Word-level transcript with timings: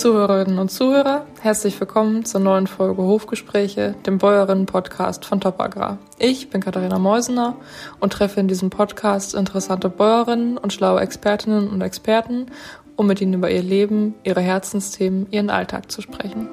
Zuhörerinnen 0.00 0.58
und 0.58 0.70
Zuhörer, 0.70 1.26
herzlich 1.42 1.78
willkommen 1.78 2.24
zur 2.24 2.40
neuen 2.40 2.66
Folge 2.66 3.02
Hofgespräche, 3.02 3.94
dem 4.06 4.16
Bäuerinnen-Podcast 4.16 5.26
von 5.26 5.42
Top 5.42 5.60
Agrar. 5.60 5.98
Ich 6.18 6.48
bin 6.48 6.62
Katharina 6.62 6.98
Meusener 6.98 7.56
und 7.98 8.14
treffe 8.14 8.40
in 8.40 8.48
diesem 8.48 8.70
Podcast 8.70 9.34
interessante 9.34 9.90
Bäuerinnen 9.90 10.56
und 10.56 10.72
schlaue 10.72 11.02
Expertinnen 11.02 11.68
und 11.68 11.82
Experten, 11.82 12.46
um 12.96 13.08
mit 13.08 13.20
ihnen 13.20 13.34
über 13.34 13.50
ihr 13.50 13.62
Leben, 13.62 14.14
ihre 14.24 14.40
Herzensthemen, 14.40 15.26
ihren 15.32 15.50
Alltag 15.50 15.92
zu 15.92 16.00
sprechen. 16.00 16.48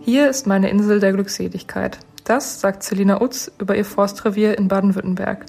Hier 0.00 0.30
ist 0.30 0.46
meine 0.46 0.70
Insel 0.70 0.98
der 0.98 1.12
Glückseligkeit. 1.12 1.98
Das 2.24 2.60
sagt 2.60 2.84
Selina 2.84 3.20
Utz 3.20 3.50
über 3.58 3.76
ihr 3.76 3.84
Forstrevier 3.84 4.56
in 4.56 4.68
Baden-Württemberg. 4.68 5.46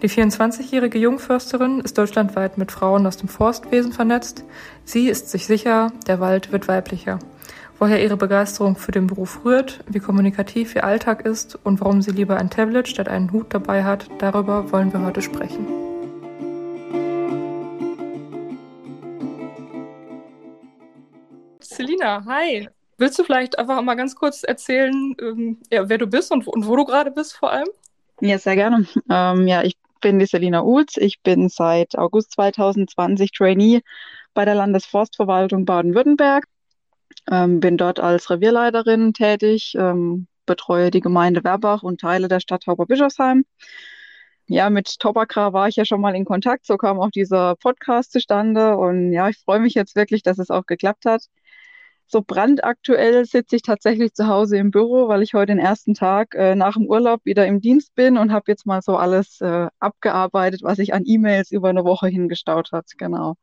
Die 0.00 0.08
24-jährige 0.08 0.98
Jungförsterin 0.98 1.80
ist 1.80 1.98
deutschlandweit 1.98 2.56
mit 2.56 2.72
Frauen 2.72 3.06
aus 3.06 3.18
dem 3.18 3.28
Forstwesen 3.28 3.92
vernetzt. 3.92 4.42
Sie 4.84 5.08
ist 5.08 5.28
sich 5.28 5.46
sicher, 5.46 5.92
der 6.06 6.20
Wald 6.20 6.50
wird 6.50 6.66
weiblicher. 6.66 7.18
Woher 7.78 8.02
ihre 8.02 8.16
Begeisterung 8.16 8.76
für 8.76 8.92
den 8.92 9.06
Beruf 9.06 9.44
rührt, 9.44 9.84
wie 9.86 9.98
kommunikativ 9.98 10.74
ihr 10.74 10.84
Alltag 10.84 11.26
ist 11.26 11.58
und 11.62 11.80
warum 11.80 12.00
sie 12.00 12.12
lieber 12.12 12.38
ein 12.38 12.48
Tablet 12.48 12.88
statt 12.88 13.08
einen 13.08 13.32
Hut 13.32 13.52
dabei 13.52 13.84
hat, 13.84 14.08
darüber 14.18 14.72
wollen 14.72 14.92
wir 14.92 15.04
heute 15.04 15.20
sprechen. 15.20 15.66
Selina, 21.60 22.24
hi. 22.24 22.68
Willst 22.98 23.18
du 23.18 23.24
vielleicht 23.24 23.58
einfach 23.58 23.80
mal 23.82 23.94
ganz 23.94 24.14
kurz 24.14 24.42
erzählen, 24.44 25.14
ähm, 25.20 25.58
ja, 25.70 25.88
wer 25.88 25.98
du 25.98 26.06
bist 26.06 26.30
und, 26.30 26.46
und, 26.46 26.66
wo 26.66 26.76
du 26.76 26.84
gerade 26.84 27.10
bist 27.10 27.34
vor 27.36 27.52
allem? 27.52 27.68
Ja, 28.20 28.38
sehr 28.38 28.54
gerne. 28.54 28.86
Ähm, 29.10 29.48
ja, 29.48 29.62
ich 29.62 29.76
bin 30.00 30.18
die 30.18 30.26
Selina 30.26 30.62
Uhls. 30.62 30.96
Ich 30.96 31.22
bin 31.22 31.48
seit 31.48 31.96
August 31.96 32.32
2020 32.32 33.32
Trainee 33.32 33.82
bei 34.34 34.44
der 34.44 34.54
Landesforstverwaltung 34.54 35.64
Baden-Württemberg. 35.64 36.46
Ähm, 37.30 37.60
bin 37.60 37.76
dort 37.76 38.00
als 38.00 38.28
Revierleiterin 38.30 39.14
tätig, 39.14 39.74
ähm, 39.78 40.26
betreue 40.46 40.90
die 40.90 41.00
Gemeinde 41.00 41.42
Werbach 41.42 41.82
und 41.82 42.00
Teile 42.00 42.28
der 42.28 42.40
Stadt 42.40 42.64
Tauberbischofsheim. 42.64 43.44
Ja, 44.46 44.68
mit 44.68 44.98
Topakra 44.98 45.54
war 45.54 45.68
ich 45.68 45.76
ja 45.76 45.86
schon 45.86 46.02
mal 46.02 46.14
in 46.14 46.26
Kontakt, 46.26 46.66
so 46.66 46.76
kam 46.76 47.00
auch 47.00 47.10
dieser 47.10 47.56
Podcast 47.56 48.12
zustande 48.12 48.76
und 48.76 49.12
ja, 49.12 49.30
ich 49.30 49.38
freue 49.38 49.60
mich 49.60 49.72
jetzt 49.72 49.96
wirklich, 49.96 50.22
dass 50.22 50.38
es 50.38 50.50
auch 50.50 50.66
geklappt 50.66 51.06
hat. 51.06 51.22
So 52.06 52.22
brandaktuell 52.26 53.24
sitze 53.24 53.56
ich 53.56 53.62
tatsächlich 53.62 54.14
zu 54.14 54.28
Hause 54.28 54.56
im 54.58 54.70
Büro, 54.70 55.08
weil 55.08 55.22
ich 55.22 55.34
heute 55.34 55.46
den 55.46 55.58
ersten 55.58 55.94
Tag 55.94 56.34
äh, 56.34 56.54
nach 56.54 56.74
dem 56.74 56.86
Urlaub 56.86 57.24
wieder 57.24 57.46
im 57.46 57.60
Dienst 57.60 57.94
bin 57.94 58.18
und 58.18 58.32
habe 58.32 58.44
jetzt 58.48 58.66
mal 58.66 58.82
so 58.82 58.96
alles 58.96 59.40
äh, 59.40 59.68
abgearbeitet, 59.78 60.62
was 60.62 60.76
sich 60.76 60.94
an 60.94 61.04
E-Mails 61.06 61.50
über 61.50 61.68
eine 61.68 61.84
Woche 61.84 62.08
hingestaut 62.08 62.72
hat. 62.72 62.86
Genau. 62.98 63.36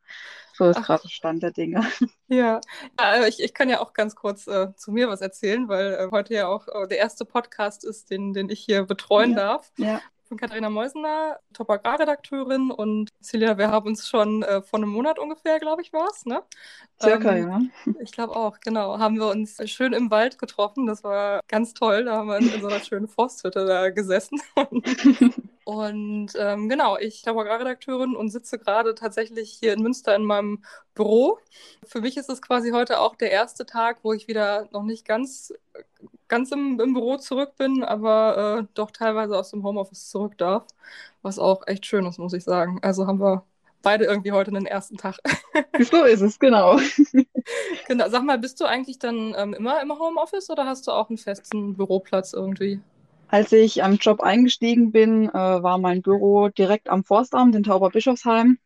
So 0.54 0.66
ist 0.70 0.84
gerade 0.84 1.09
Stand 1.09 1.44
der 1.44 1.52
Dinge. 1.52 1.82
Ja, 2.28 2.62
ja 2.98 3.28
ich, 3.28 3.44
ich 3.44 3.54
kann 3.54 3.67
ja 3.67 3.82
auch 3.82 3.92
ganz 3.92 4.16
kurz 4.16 4.48
äh, 4.48 4.73
zu 4.78 4.94
mir 4.94 5.09
was 5.09 5.20
erzählen, 5.20 5.67
weil 5.67 5.94
äh, 5.94 6.08
heute 6.12 6.34
ja 6.34 6.48
auch 6.48 6.67
äh, 6.70 6.88
der 6.88 6.98
erste 6.98 7.26
Podcast 7.26 7.84
ist, 7.84 8.09
den, 8.09 8.32
den 8.32 8.50
ich 8.50 8.62
hier 8.62 8.84
betreuen 8.84 9.32
ja. 9.32 9.36
darf. 9.36 9.72
Ja 9.78 10.02
bin 10.32 10.40
Katharina 10.40 10.70
Meusener, 10.70 11.40
Top 11.54 11.70
Agrarredakteurin 11.70 12.72
und 12.72 13.10
Celia, 13.22 13.58
wir 13.58 13.70
haben 13.70 13.86
uns 13.86 14.08
schon 14.08 14.44
äh, 14.44 14.62
vor 14.62 14.80
einem 14.80 14.90
Monat 14.90 15.20
ungefähr, 15.20 15.60
glaube 15.60 15.82
ich, 15.82 15.92
war 15.92 16.08
es, 16.10 16.26
ne? 16.26 16.42
Circa, 17.02 17.36
ähm, 17.36 17.72
ja. 17.86 17.94
Ich 18.02 18.14
glaube 18.14 18.36
auch, 18.36 18.60
genau. 18.62 18.98
Haben 18.98 19.18
wir 19.18 19.28
uns 19.28 19.58
schön 19.70 19.92
im 19.92 20.10
Wald 20.10 20.40
getroffen. 20.40 20.88
Das 20.88 21.04
war 21.04 21.42
ganz 21.50 21.73
toll. 21.73 22.06
Da 22.06 22.16
haben 22.16 22.30
wir 22.30 22.38
in 22.38 22.61
so 22.61 22.67
einer 22.67 22.80
schönen 22.80 23.10
Forsthütte 23.10 23.66
da 23.66 23.89
gesessen. 23.89 24.42
Und 24.55 24.88
ähm, 26.37 26.70
genau, 26.70 26.98
ich 26.98 27.23
bin 27.23 27.37
Agrarredakteurin 27.37 28.15
und 28.15 28.30
sitze 28.30 28.59
gerade 28.59 28.95
tatsächlich 28.95 29.52
hier 29.52 29.73
in 29.73 29.82
Münster 29.82 30.15
in 30.15 30.23
meinem 30.23 30.64
Büro. 30.95 31.39
Für 31.86 32.02
mich 32.02 32.17
ist 32.17 32.30
es 32.30 32.42
quasi 32.42 32.71
heute 32.71 32.99
auch 32.99 33.15
der 33.15 33.32
erste 33.32 33.65
Tag, 33.65 33.99
wo 34.04 34.11
ich 34.11 34.27
wieder 34.27 34.67
noch 34.71 34.83
nicht 34.83 35.05
ganz, 35.05 35.54
ganz 36.27 36.52
im, 36.52 36.80
im 36.80 36.93
Büro 36.93 37.17
zurück 37.17 37.55
bin, 37.58 37.83
aber 37.83 38.60
äh, 38.61 38.67
doch 38.73 38.92
teilweise 38.92 39.37
aus 39.37 39.52
dem 39.52 39.64
Homeoffice 39.64 40.10
zurück 40.10 40.37
darf. 40.37 40.65
Was 41.21 41.39
auch 41.39 41.65
echt 41.67 41.86
schön 41.86 42.05
ist, 42.05 42.20
muss 42.20 42.33
ich 42.33 42.43
sagen. 42.43 42.80
Also 42.81 43.08
haben 43.08 43.20
wir 43.20 43.45
beide 43.81 44.05
irgendwie 44.05 44.31
heute 44.31 44.52
einen 44.52 44.65
ersten 44.65 44.98
Tag. 44.98 45.17
so 45.80 46.04
ist 46.04 46.21
es, 46.21 46.39
genau. 46.39 46.80
genau. 47.87 48.10
Sag 48.10 48.23
mal, 48.23 48.39
bist 48.39 48.60
du 48.60 48.65
eigentlich 48.65 48.99
dann 48.99 49.33
ähm, 49.37 49.54
immer 49.54 49.81
im 49.81 49.92
Homeoffice 49.98 50.49
oder 50.49 50.65
hast 50.65 50.87
du 50.87 50.92
auch 50.92 51.10
einen 51.10 51.17
festen 51.17 51.76
Büroplatz 51.76 52.33
irgendwie? 52.33 52.81
Als 53.31 53.53
ich 53.53 53.81
am 53.81 53.95
Job 53.95 54.19
eingestiegen 54.19 54.92
bin, 54.92 55.30
äh, 55.30 55.33
war 55.33 55.77
mein 55.77 56.02
Büro 56.02 56.49
direkt 56.49 56.89
am 56.89 57.05
Forstamt 57.05 57.55
in 57.55 57.64
Tauberbischofsheim. 57.64 58.58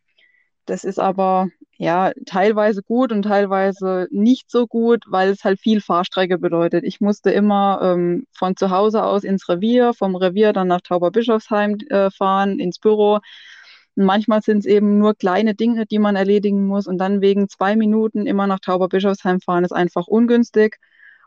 Das 0.66 0.84
ist 0.84 0.98
aber 1.00 1.50
ja 1.78 2.14
teilweise 2.26 2.82
gut 2.82 3.12
und 3.12 3.22
teilweise 3.22 4.08
nicht 4.10 4.50
so 4.50 4.66
gut, 4.66 5.04
weil 5.08 5.30
es 5.30 5.44
halt 5.44 5.60
viel 5.60 5.82
Fahrstrecke 5.82 6.40
bedeutet. 6.40 6.84
Ich 6.84 7.00
musste 7.00 7.30
immer 7.30 7.80
ähm, 7.84 8.26
von 8.32 8.56
zu 8.56 8.72
Hause 8.72 9.04
aus 9.04 9.24
ins 9.24 9.48
Revier, 9.48 9.94
vom 9.94 10.16
Revier 10.16 10.52
dann 10.52 10.68
nach 10.68 10.82
Tauberbischofsheim 10.82 11.78
äh, 11.92 12.10
fahren, 12.10 12.60
ins 12.60 12.80
Büro. 12.80 13.20
Und 13.96 14.06
manchmal 14.06 14.42
sind 14.42 14.60
es 14.60 14.66
eben 14.66 14.98
nur 14.98 15.14
kleine 15.14 15.54
Dinge, 15.54 15.86
die 15.86 16.00
man 16.00 16.16
erledigen 16.16 16.66
muss 16.66 16.88
und 16.88 16.98
dann 16.98 17.22
wegen 17.22 17.50
zwei 17.50 17.76
Minuten 17.76 18.26
immer 18.26 18.48
nach 18.48 18.60
Tauberbischofsheim 18.62 19.42
fahren 19.42 19.64
ist 19.64 19.74
einfach 19.74 20.08
ungünstig. 20.08 20.80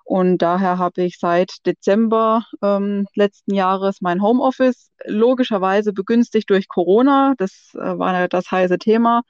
Und 0.09 0.39
daher 0.39 0.79
habe 0.79 1.03
ich 1.03 1.19
seit 1.19 1.67
Dezember 1.67 2.45
ähm, 2.63 3.07
letzten 3.15 3.53
Jahres 3.55 4.01
mein 4.01 4.23
Homeoffice, 4.23 4.91
logischerweise 5.05 5.93
begünstigt 5.93 6.49
durch 6.49 6.67
Corona. 6.67 7.35
Das 7.37 7.73
äh, 7.75 7.99
war 7.99 8.27
das 8.29 8.51
heiße 8.51 8.79
Thema. 8.79 9.21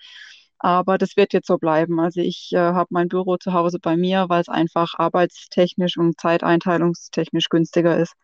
Aber 0.61 0.97
das 0.97 1.17
wird 1.17 1.33
jetzt 1.33 1.49
so 1.49 1.59
bleiben. 1.59 1.99
Also 1.99 2.21
ich 2.21 2.51
äh, 2.53 2.59
habe 2.59 2.89
mein 2.91 3.09
Büro 3.09 3.39
zu 3.39 3.55
Hause 3.55 3.79
bei 3.83 3.97
mir, 3.97 4.27
weil 4.29 4.41
es 4.41 4.49
einfach 4.49 4.95
arbeitstechnisch 4.97 5.97
und 5.99 6.21
zeiteinteilungstechnisch 6.21 7.49
günstiger 7.49 7.99
ist. 7.99 8.15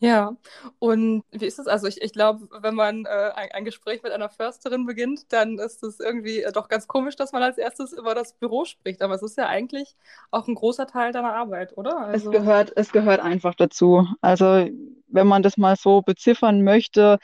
Ja, 0.00 0.36
und 0.78 1.24
wie 1.32 1.46
ist 1.46 1.58
es? 1.58 1.66
Also 1.66 1.88
ich, 1.88 2.00
ich 2.02 2.12
glaube, 2.12 2.48
wenn 2.62 2.74
man 2.74 3.04
äh, 3.04 3.30
ein, 3.34 3.50
ein, 3.50 3.64
Gespräch 3.64 4.02
mit 4.04 4.12
einer 4.12 4.28
Försterin 4.28 4.86
beginnt, 4.86 5.32
dann 5.32 5.58
ist 5.58 5.82
es 5.82 5.98
irgendwie 5.98 6.42
äh, 6.42 6.52
doch 6.52 6.68
ganz 6.68 6.86
komisch, 6.86 7.16
dass 7.16 7.32
man 7.32 7.42
als 7.42 7.58
erstes 7.58 7.92
über 7.92 8.14
das 8.14 8.32
Büro 8.34 8.64
spricht. 8.64 9.02
Aber 9.02 9.14
es 9.14 9.22
ist 9.22 9.36
ja 9.36 9.48
eigentlich 9.48 9.96
auch 10.30 10.46
ein 10.46 10.54
großer 10.54 10.86
Teil 10.86 11.12
deiner 11.12 11.34
Arbeit, 11.34 11.76
oder? 11.76 11.98
Also... 11.98 12.30
Es, 12.30 12.38
gehört, 12.38 12.72
es 12.76 12.92
gehört 12.92 13.20
einfach 13.20 13.56
dazu. 13.56 14.06
Also 14.20 14.68
wenn 15.08 15.26
man 15.26 15.42
das 15.42 15.56
mal 15.56 15.74
so 15.74 16.02
beziffern 16.02 16.62
möchte, 16.62 17.18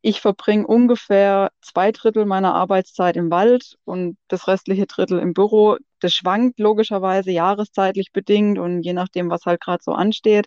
ich 0.00 0.20
verbringe 0.20 0.66
ungefähr 0.66 1.50
zwei 1.60 1.92
Drittel 1.92 2.24
meiner 2.24 2.54
Arbeitszeit 2.54 3.16
im 3.16 3.30
Wald 3.30 3.78
und 3.84 4.16
das 4.28 4.48
restliche 4.48 4.86
Drittel 4.86 5.18
im 5.20 5.34
Büro. 5.34 5.76
Das 6.00 6.12
schwankt 6.12 6.58
logischerweise 6.58 7.30
jahreszeitlich 7.30 8.12
bedingt 8.12 8.58
und 8.58 8.82
je 8.82 8.92
nachdem, 8.92 9.30
was 9.30 9.44
halt 9.44 9.60
gerade 9.60 9.82
so 9.82 9.92
ansteht. 9.92 10.46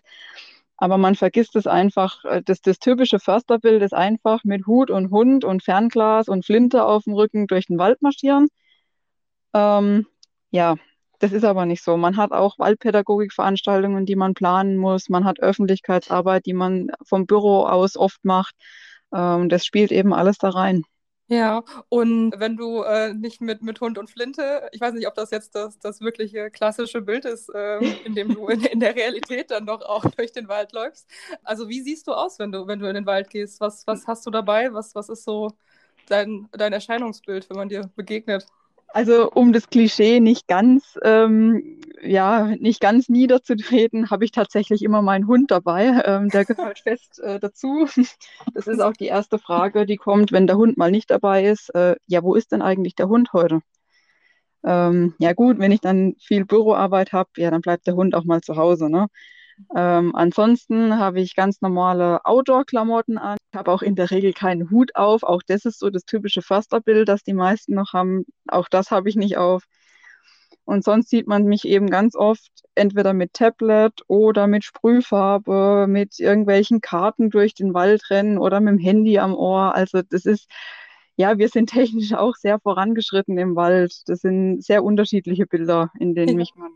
Aber 0.82 0.98
man 0.98 1.14
vergisst 1.14 1.54
es 1.54 1.68
einfach, 1.68 2.24
äh, 2.24 2.42
das, 2.44 2.60
das 2.60 2.80
typische 2.80 3.20
Försterbild 3.20 3.82
ist 3.82 3.94
einfach 3.94 4.42
mit 4.42 4.66
Hut 4.66 4.90
und 4.90 5.12
Hund 5.12 5.44
und 5.44 5.62
Fernglas 5.62 6.26
und 6.26 6.44
Flinte 6.44 6.84
auf 6.84 7.04
dem 7.04 7.14
Rücken 7.14 7.46
durch 7.46 7.66
den 7.66 7.78
Wald 7.78 8.02
marschieren. 8.02 8.48
Ähm, 9.54 10.08
ja, 10.50 10.74
das 11.20 11.30
ist 11.30 11.44
aber 11.44 11.66
nicht 11.66 11.84
so. 11.84 11.96
Man 11.96 12.16
hat 12.16 12.32
auch 12.32 12.58
Waldpädagogikveranstaltungen, 12.58 14.06
die 14.06 14.16
man 14.16 14.34
planen 14.34 14.76
muss. 14.76 15.08
Man 15.08 15.24
hat 15.24 15.38
Öffentlichkeitsarbeit, 15.38 16.46
die 16.46 16.52
man 16.52 16.88
vom 17.06 17.26
Büro 17.26 17.62
aus 17.64 17.96
oft 17.96 18.24
macht. 18.24 18.56
Ähm, 19.14 19.48
das 19.48 19.64
spielt 19.64 19.92
eben 19.92 20.12
alles 20.12 20.38
da 20.38 20.48
rein. 20.48 20.82
Ja, 21.32 21.64
und 21.88 22.34
wenn 22.36 22.58
du 22.58 22.82
äh, 22.82 23.14
nicht 23.14 23.40
mit, 23.40 23.62
mit 23.62 23.80
Hund 23.80 23.96
und 23.96 24.10
Flinte, 24.10 24.68
ich 24.72 24.82
weiß 24.82 24.92
nicht, 24.92 25.06
ob 25.06 25.14
das 25.14 25.30
jetzt 25.30 25.54
das, 25.54 25.78
das 25.78 26.02
wirkliche 26.02 26.50
klassische 26.50 27.00
Bild 27.00 27.24
ist, 27.24 27.48
äh, 27.54 27.78
in 28.04 28.14
dem 28.14 28.34
du 28.34 28.48
in, 28.48 28.60
in, 28.66 28.80
der 28.80 28.94
Realität 28.94 29.50
dann 29.50 29.64
doch 29.64 29.80
auch 29.80 30.04
durch 30.16 30.32
den 30.32 30.48
Wald 30.48 30.72
läufst. 30.72 31.08
Also 31.42 31.70
wie 31.70 31.80
siehst 31.80 32.06
du 32.06 32.12
aus, 32.12 32.38
wenn 32.38 32.52
du, 32.52 32.66
wenn 32.66 32.80
du 32.80 32.86
in 32.86 32.94
den 32.94 33.06
Wald 33.06 33.30
gehst? 33.30 33.62
Was, 33.62 33.86
was 33.86 34.06
hast 34.06 34.26
du 34.26 34.30
dabei? 34.30 34.74
Was, 34.74 34.94
was 34.94 35.08
ist 35.08 35.24
so 35.24 35.52
dein, 36.06 36.50
dein 36.52 36.74
Erscheinungsbild, 36.74 37.48
wenn 37.48 37.56
man 37.56 37.70
dir 37.70 37.90
begegnet? 37.96 38.46
Also 38.92 39.30
um 39.30 39.52
das 39.52 39.68
Klischee 39.70 40.20
nicht 40.20 40.46
ganz, 40.48 40.98
ähm, 41.02 41.80
ja, 42.02 42.46
nicht 42.58 42.80
ganz 42.80 43.08
niederzutreten, 43.08 44.10
habe 44.10 44.24
ich 44.24 44.32
tatsächlich 44.32 44.82
immer 44.82 45.02
meinen 45.02 45.26
Hund 45.26 45.50
dabei. 45.50 46.02
Ähm, 46.04 46.28
der 46.28 46.44
gehört 46.44 46.78
fest 46.84 47.18
äh, 47.20 47.40
dazu. 47.40 47.86
Das 48.54 48.66
ist 48.66 48.80
auch 48.80 48.92
die 48.92 49.06
erste 49.06 49.38
Frage, 49.38 49.86
die 49.86 49.96
kommt, 49.96 50.32
wenn 50.32 50.46
der 50.46 50.56
Hund 50.56 50.76
mal 50.76 50.90
nicht 50.90 51.10
dabei 51.10 51.44
ist. 51.46 51.74
Äh, 51.74 51.96
ja, 52.06 52.22
wo 52.22 52.34
ist 52.34 52.52
denn 52.52 52.62
eigentlich 52.62 52.94
der 52.94 53.08
Hund 53.08 53.32
heute? 53.32 53.60
Ähm, 54.64 55.14
ja 55.18 55.32
gut, 55.32 55.58
wenn 55.58 55.72
ich 55.72 55.80
dann 55.80 56.14
viel 56.20 56.44
Büroarbeit 56.44 57.12
habe, 57.12 57.30
ja, 57.36 57.50
dann 57.50 57.62
bleibt 57.62 57.86
der 57.86 57.94
Hund 57.94 58.14
auch 58.14 58.24
mal 58.24 58.42
zu 58.42 58.56
Hause. 58.56 58.90
Ne? 58.90 59.08
Ähm, 59.74 60.14
ansonsten 60.14 60.98
habe 60.98 61.20
ich 61.20 61.34
ganz 61.34 61.60
normale 61.60 62.24
Outdoor-Klamotten 62.24 63.18
an. 63.18 63.36
Ich 63.52 63.58
habe 63.58 63.70
auch 63.70 63.82
in 63.82 63.94
der 63.94 64.10
Regel 64.10 64.32
keinen 64.32 64.70
Hut 64.70 64.94
auf. 64.96 65.22
Auch 65.22 65.42
das 65.46 65.64
ist 65.64 65.78
so 65.78 65.90
das 65.90 66.04
typische 66.04 66.42
Försterbild, 66.42 67.08
das 67.08 67.22
die 67.22 67.34
meisten 67.34 67.74
noch 67.74 67.92
haben. 67.92 68.24
Auch 68.48 68.68
das 68.68 68.90
habe 68.90 69.08
ich 69.08 69.16
nicht 69.16 69.36
auf. 69.36 69.64
Und 70.64 70.84
sonst 70.84 71.10
sieht 71.10 71.26
man 71.26 71.44
mich 71.44 71.66
eben 71.66 71.88
ganz 71.90 72.14
oft 72.14 72.50
entweder 72.74 73.12
mit 73.14 73.32
Tablet 73.34 74.02
oder 74.06 74.46
mit 74.46 74.64
Sprühfarbe, 74.64 75.86
mit 75.88 76.18
irgendwelchen 76.18 76.80
Karten 76.80 77.30
durch 77.30 77.54
den 77.54 77.74
Wald 77.74 78.08
rennen 78.10 78.38
oder 78.38 78.60
mit 78.60 78.74
dem 78.74 78.78
Handy 78.78 79.18
am 79.18 79.34
Ohr. 79.34 79.74
Also 79.74 80.02
das 80.08 80.24
ist 80.24 80.48
ja, 81.16 81.38
wir 81.38 81.48
sind 81.48 81.66
technisch 81.70 82.14
auch 82.14 82.36
sehr 82.36 82.58
vorangeschritten 82.60 83.36
im 83.38 83.56
Wald. 83.56 84.02
Das 84.06 84.20
sind 84.20 84.62
sehr 84.62 84.84
unterschiedliche 84.84 85.46
Bilder, 85.46 85.90
in 85.98 86.14
denen 86.14 86.36
mich 86.36 86.52
man 86.54 86.72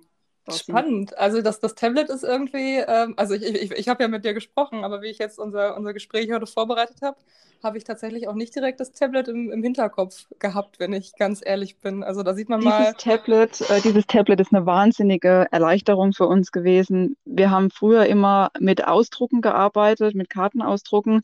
Spannend. 0.55 1.19
Also 1.19 1.43
das, 1.43 1.59
das 1.59 1.75
Tablet 1.75 2.09
ist 2.09 2.23
irgendwie, 2.23 2.77
ähm, 2.77 3.15
also 3.17 3.35
ich, 3.35 3.43
ich, 3.43 3.73
ich 3.73 3.89
habe 3.89 4.03
ja 4.03 4.09
mit 4.09 4.25
dir 4.25 4.35
gesprochen, 4.35 4.85
aber 4.85 5.03
wie 5.03 5.09
ich 5.09 5.19
jetzt 5.19 5.39
unser, 5.39 5.77
unser 5.77 5.93
Gespräch 5.93 6.31
heute 6.31 6.47
vorbereitet 6.47 6.99
habe, 7.03 7.17
habe 7.63 7.79
ich 7.79 7.85
tatsächlich 7.85 8.29
auch 8.29 8.35
nicht 8.35 8.55
direkt 8.55 8.79
das 8.79 8.93
Tablet 8.93 9.29
im, 9.29 9.51
im 9.51 9.63
Hinterkopf 9.63 10.27
gehabt, 10.39 10.79
wenn 10.79 10.93
ich 10.93 11.17
ganz 11.17 11.43
ehrlich 11.45 11.79
bin. 11.79 12.05
Also 12.05 12.23
da 12.23 12.35
sieht 12.35 12.49
man 12.49 12.61
dieses 12.61 12.73
mal. 12.73 12.93
Tablet, 12.95 13.61
äh, 13.71 13.81
dieses 13.81 14.07
Tablet 14.07 14.41
ist 14.41 14.55
eine 14.55 14.67
wahnsinnige 14.67 15.47
Erleichterung 15.51 16.13
für 16.13 16.27
uns 16.27 16.53
gewesen. 16.53 17.17
Wir 17.25 17.51
haben 17.51 17.71
früher 17.71 18.07
immer 18.07 18.51
mit 18.61 18.87
Ausdrucken 18.87 19.41
gearbeitet, 19.41 20.15
mit 20.15 20.31
Kartenausdrucken. 20.31 21.23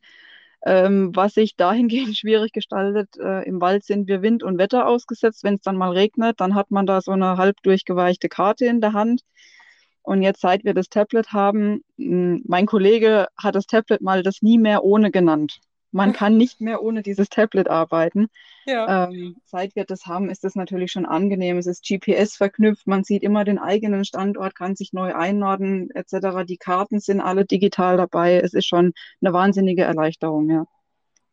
Ähm, 0.65 1.11
was 1.15 1.35
sich 1.35 1.57
dahingehend 1.57 2.17
schwierig 2.19 2.53
gestaltet, 2.53 3.17
äh, 3.19 3.47
im 3.47 3.61
Wald 3.61 3.85
sind 3.85 4.09
wir 4.09 4.23
Wind 4.23 4.43
und 4.43 4.59
Wetter 4.59 4.87
ausgesetzt. 4.87 5.45
Wenn 5.45 5.55
es 5.55 5.63
dann 5.63 5.77
mal 5.77 5.93
regnet, 5.93 6.41
dann 6.41 6.55
hat 6.55 6.71
man 6.71 6.87
da 6.87 7.01
so 7.01 7.13
eine 7.13 7.37
halb 7.37 7.63
durchgeweichte 7.63 8.29
Karte 8.29 8.67
in 8.67 8.81
der 8.81 8.93
Hand. 8.93 9.23
Und 10.03 10.23
jetzt, 10.23 10.41
seit 10.41 10.65
wir 10.65 10.75
das 10.75 10.89
Tablet 10.89 11.33
haben, 11.33 11.85
mein 11.97 12.67
Kollege 12.67 13.29
hat 13.37 13.55
das 13.55 13.67
Tablet 13.67 14.03
mal 14.03 14.23
das 14.23 14.43
nie 14.43 14.59
mehr 14.59 14.85
ohne 14.85 15.11
genannt. 15.13 15.61
Man 15.93 16.13
kann 16.13 16.37
nicht 16.37 16.61
mehr 16.61 16.83
ohne 16.83 17.03
dieses 17.03 17.29
Tablet 17.29 17.69
arbeiten. 17.69 18.29
Ja. 18.67 19.09
Ähm, 19.09 19.37
seit 19.45 19.77
wir 19.77 19.85
das 19.85 20.07
haben, 20.07 20.31
ist 20.31 20.45
das 20.45 20.55
natürlich 20.55 20.93
schon 20.93 21.07
angenehm. 21.07 21.59
Es 21.59 21.67
ist 21.67 21.87
GPS 21.87 22.37
verknüpft, 22.37 22.87
man 22.87 23.05
sieht 23.05 23.23
immer 23.23 23.45
den 23.45 23.59
eigenen 23.59 24.05
Standort, 24.05 24.55
kann 24.55 24.75
sich 24.77 24.93
neu 24.93 25.15
einordnen 25.15 25.91
etc. 25.91 26.45
Die 26.47 26.59
Karten 26.59 27.01
sind 27.01 27.21
alle 27.21 27.45
digital 27.45 27.97
dabei. 27.97 28.41
Es 28.41 28.55
ist 28.55 28.67
schon 28.67 28.93
eine 29.21 29.33
wahnsinnige 29.33 29.83
Erleichterung, 29.83 30.51
ja. 30.51 30.67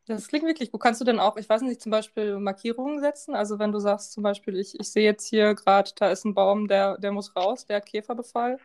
Das 0.08 0.28
klingt 0.28 0.46
wirklich 0.46 0.72
gut. 0.72 0.82
Kannst 0.82 1.00
du 1.02 1.06
denn 1.06 1.20
auch, 1.20 1.38
ich 1.38 1.48
weiß 1.48 1.62
nicht, 1.62 1.82
zum 1.82 1.92
Beispiel 1.92 2.40
Markierungen 2.40 3.00
setzen? 3.00 3.36
Also 3.36 3.60
wenn 3.60 3.72
du 3.72 3.80
sagst 3.80 4.12
zum 4.12 4.24
Beispiel, 4.24 4.58
ich, 4.58 4.80
ich 4.80 4.92
sehe 4.92 5.04
jetzt 5.04 5.28
hier 5.28 5.54
gerade, 5.54 5.92
da 5.96 6.10
ist 6.10 6.26
ein 6.26 6.34
Baum, 6.34 6.68
der, 6.68 6.98
der 6.98 7.12
muss 7.12 7.36
raus, 7.36 7.68
der 7.68 7.78
hat 7.78 7.86
Käferbefall. 7.86 8.60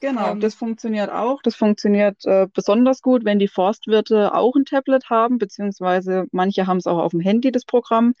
Genau, 0.00 0.32
ähm, 0.32 0.40
das 0.40 0.54
funktioniert 0.54 1.10
auch. 1.10 1.42
Das 1.42 1.54
funktioniert 1.54 2.24
äh, 2.24 2.46
besonders 2.52 3.02
gut, 3.02 3.24
wenn 3.24 3.38
die 3.38 3.48
Forstwirte 3.48 4.34
auch 4.34 4.56
ein 4.56 4.64
Tablet 4.64 5.10
haben, 5.10 5.38
beziehungsweise 5.38 6.26
manche 6.32 6.66
haben 6.66 6.78
es 6.78 6.86
auch 6.86 6.98
auf 6.98 7.12
dem 7.12 7.20
Handy, 7.20 7.52
das 7.52 7.64
Programm. 7.64 8.14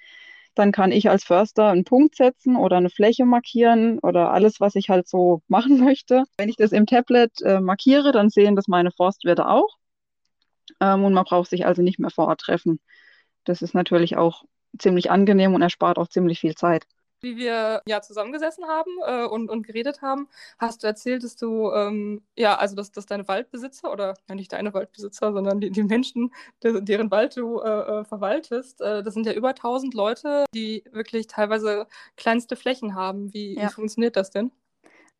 Dann 0.54 0.72
kann 0.72 0.92
ich 0.92 1.08
als 1.08 1.24
Förster 1.24 1.68
einen 1.68 1.84
Punkt 1.84 2.16
setzen 2.16 2.56
oder 2.56 2.76
eine 2.76 2.90
Fläche 2.90 3.24
markieren 3.24 3.98
oder 4.00 4.32
alles, 4.32 4.60
was 4.60 4.74
ich 4.74 4.90
halt 4.90 5.08
so 5.08 5.42
machen 5.48 5.80
möchte. 5.84 6.24
Wenn 6.36 6.48
ich 6.48 6.56
das 6.56 6.72
im 6.72 6.86
Tablet 6.86 7.40
äh, 7.42 7.60
markiere, 7.60 8.12
dann 8.12 8.28
sehen 8.28 8.56
das 8.56 8.68
meine 8.68 8.90
Forstwirte 8.90 9.48
auch. 9.48 9.78
Ähm, 10.80 11.04
und 11.04 11.14
man 11.14 11.24
braucht 11.24 11.48
sich 11.48 11.66
also 11.66 11.82
nicht 11.82 11.98
mehr 11.98 12.10
vor 12.10 12.26
Ort 12.26 12.40
treffen. 12.40 12.80
Das 13.44 13.62
ist 13.62 13.74
natürlich 13.74 14.16
auch 14.16 14.44
ziemlich 14.78 15.10
angenehm 15.10 15.54
und 15.54 15.62
erspart 15.62 15.98
auch 15.98 16.08
ziemlich 16.08 16.40
viel 16.40 16.54
Zeit 16.54 16.84
wie 17.22 17.36
wir 17.36 17.82
ja 17.86 18.00
zusammengesessen 18.02 18.64
haben 18.66 18.90
äh, 19.06 19.24
und, 19.24 19.50
und 19.50 19.66
geredet 19.66 20.02
haben, 20.02 20.28
hast 20.58 20.82
du 20.82 20.86
erzählt, 20.86 21.24
dass 21.24 21.36
du, 21.36 21.70
ähm, 21.72 22.22
ja, 22.36 22.56
also 22.56 22.76
dass, 22.76 22.92
dass 22.92 23.06
deine 23.06 23.26
Waldbesitzer 23.28 23.92
oder 23.92 24.14
ja, 24.28 24.34
nicht 24.34 24.52
deine 24.52 24.74
Waldbesitzer, 24.74 25.32
sondern 25.32 25.60
die, 25.60 25.70
die 25.70 25.82
Menschen, 25.82 26.32
de, 26.62 26.80
deren 26.80 27.10
Wald 27.10 27.36
du 27.36 27.60
äh, 27.60 28.00
äh 28.00 28.04
verwaltest, 28.04 28.80
äh, 28.80 29.02
das 29.02 29.14
sind 29.14 29.26
ja 29.26 29.32
über 29.32 29.50
1000 29.50 29.94
Leute, 29.94 30.44
die 30.54 30.84
wirklich 30.90 31.26
teilweise 31.26 31.86
kleinste 32.16 32.56
Flächen 32.56 32.94
haben. 32.94 33.32
Wie, 33.32 33.56
ja. 33.56 33.64
wie 33.64 33.72
funktioniert 33.72 34.16
das 34.16 34.30
denn? 34.30 34.50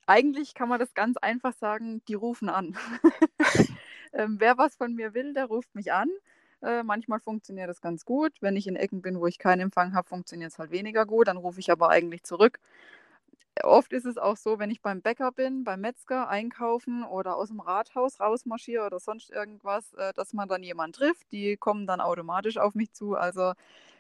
Eigentlich 0.07 0.55
kann 0.55 0.69
man 0.69 0.81
das 0.81 0.95
ganz 0.95 1.17
einfach 1.19 1.53
sagen, 1.55 2.03
die 2.09 2.15
rufen 2.15 2.49
an. 2.49 2.77
ähm, 4.13 4.37
wer 4.41 4.59
was 4.59 4.75
von 4.75 4.95
mir 4.95 5.15
will, 5.15 5.35
der 5.35 5.47
ruft 5.47 5.75
mich 5.75 5.93
an. 5.93 6.09
Äh, 6.63 6.83
manchmal 6.83 7.21
funktioniert 7.21 7.69
das 7.71 7.81
ganz 7.81 8.05
gut. 8.05 8.33
Wenn 8.41 8.57
ich 8.57 8.67
in 8.67 8.77
Ecken 8.77 9.03
bin, 9.03 9.21
wo 9.21 9.27
ich 9.27 9.39
keinen 9.39 9.61
Empfang 9.61 9.95
habe, 9.95 10.09
funktioniert 10.09 10.53
es 10.53 10.59
halt 10.59 10.71
weniger 10.71 11.07
gut. 11.07 11.29
Dann 11.29 11.37
rufe 11.37 11.61
ich 11.61 11.71
aber 11.71 11.89
eigentlich 11.91 12.23
zurück. 12.25 12.59
Oft 13.63 13.93
ist 13.93 14.07
es 14.07 14.17
auch 14.17 14.37
so, 14.37 14.59
wenn 14.59 14.71
ich 14.71 14.81
beim 14.81 15.03
Bäcker 15.03 15.33
bin, 15.33 15.65
beim 15.65 15.81
Metzger 15.81 16.29
einkaufen 16.29 17.05
oder 17.05 17.37
aus 17.37 17.49
dem 17.49 17.61
Rathaus 17.61 18.19
rausmarschiere 18.21 18.87
oder 18.87 18.99
sonst 19.01 19.31
irgendwas, 19.31 19.93
äh, 19.95 20.13
dass 20.15 20.33
man 20.33 20.49
dann 20.49 20.63
jemanden 20.63 20.95
trifft. 20.95 21.31
Die 21.33 21.57
kommen 21.57 21.87
dann 21.87 22.01
automatisch 22.01 22.57
auf 22.59 22.75
mich 22.75 22.93
zu. 22.93 23.15
Also 23.17 23.53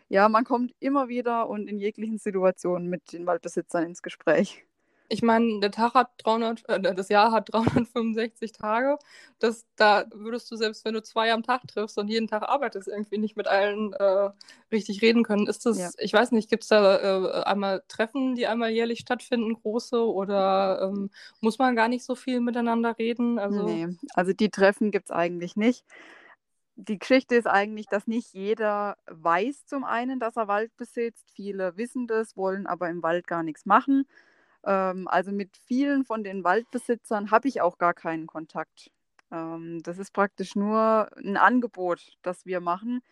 ja, 0.08 0.28
man 0.28 0.44
kommt 0.44 0.74
immer 0.80 1.08
wieder 1.08 1.48
und 1.48 1.68
in 1.68 1.78
jeglichen 1.78 2.18
Situationen 2.18 2.88
mit 2.90 3.12
den 3.14 3.26
Waldbesitzern 3.26 3.84
ins 3.84 4.02
Gespräch 4.02 4.66
ich 5.12 5.22
meine, 5.22 5.58
der 5.58 5.72
Tag 5.72 5.94
hat 5.94 6.10
300, 6.18 6.68
äh, 6.68 6.94
das 6.94 7.08
Jahr 7.08 7.32
hat 7.32 7.52
365 7.52 8.52
Tage. 8.52 8.96
Das, 9.40 9.66
da 9.74 10.04
würdest 10.14 10.50
du 10.50 10.56
selbst, 10.56 10.84
wenn 10.84 10.94
du 10.94 11.02
zwei 11.02 11.32
am 11.32 11.42
Tag 11.42 11.66
triffst 11.66 11.98
und 11.98 12.08
jeden 12.08 12.28
Tag 12.28 12.42
arbeitest, 12.42 12.86
irgendwie 12.86 13.18
nicht 13.18 13.36
mit 13.36 13.48
allen 13.48 13.92
äh, 13.92 14.30
richtig 14.70 15.02
reden 15.02 15.24
können. 15.24 15.48
Ist 15.48 15.66
das, 15.66 15.78
ja. 15.78 15.90
ich 15.98 16.12
weiß 16.12 16.30
nicht, 16.30 16.48
gibt 16.48 16.62
es 16.62 16.68
da 16.68 16.96
äh, 16.96 17.42
einmal 17.42 17.82
Treffen, 17.88 18.36
die 18.36 18.46
einmal 18.46 18.70
jährlich 18.70 19.00
stattfinden, 19.00 19.54
große, 19.54 20.00
oder 20.00 20.80
ähm, 20.82 21.10
muss 21.40 21.58
man 21.58 21.74
gar 21.74 21.88
nicht 21.88 22.04
so 22.04 22.14
viel 22.14 22.38
miteinander 22.40 22.96
reden? 22.96 23.40
Also, 23.40 23.64
nee, 23.64 23.88
also 24.14 24.32
die 24.32 24.50
Treffen 24.50 24.92
gibt 24.92 25.06
es 25.06 25.10
eigentlich 25.10 25.56
nicht. 25.56 25.84
Die 26.76 27.00
Geschichte 27.00 27.34
ist 27.34 27.48
eigentlich, 27.48 27.86
dass 27.86 28.06
nicht 28.06 28.32
jeder 28.32 28.96
weiß 29.06 29.66
zum 29.66 29.82
einen, 29.82 30.20
dass 30.20 30.36
er 30.36 30.46
Wald 30.46 30.74
besitzt. 30.76 31.30
Viele 31.34 31.76
wissen 31.76 32.06
das, 32.06 32.36
wollen 32.36 32.68
aber 32.68 32.88
im 32.88 33.02
Wald 33.02 33.26
gar 33.26 33.42
nichts 33.42 33.66
machen. 33.66 34.06
Ähm, 34.64 35.08
also 35.08 35.32
mit 35.32 35.56
vielen 35.66 36.04
von 36.04 36.24
den 36.24 36.44
Waldbesitzern 36.44 37.30
habe 37.30 37.48
ich 37.48 37.60
auch 37.60 37.78
gar 37.78 37.94
keinen 37.94 38.26
Kontakt. 38.26 38.90
Ähm, 39.32 39.82
das 39.82 39.98
ist 39.98 40.12
praktisch 40.12 40.56
nur 40.56 41.10
ein 41.16 41.36
Angebot, 41.36 42.16
das 42.22 42.46
wir 42.46 42.60
machen. 42.60 43.02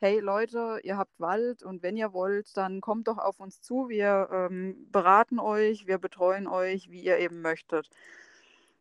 Hey 0.00 0.20
Leute, 0.20 0.80
ihr 0.84 0.96
habt 0.96 1.18
Wald 1.18 1.62
und 1.64 1.82
wenn 1.82 1.96
ihr 1.96 2.12
wollt, 2.12 2.56
dann 2.56 2.80
kommt 2.80 3.08
doch 3.08 3.18
auf 3.18 3.40
uns 3.40 3.60
zu. 3.62 3.88
Wir 3.88 4.28
ähm, 4.32 4.86
beraten 4.92 5.40
euch, 5.40 5.86
wir 5.86 5.98
betreuen 5.98 6.46
euch, 6.46 6.90
wie 6.90 7.00
ihr 7.00 7.18
eben 7.18 7.42
möchtet. 7.42 7.90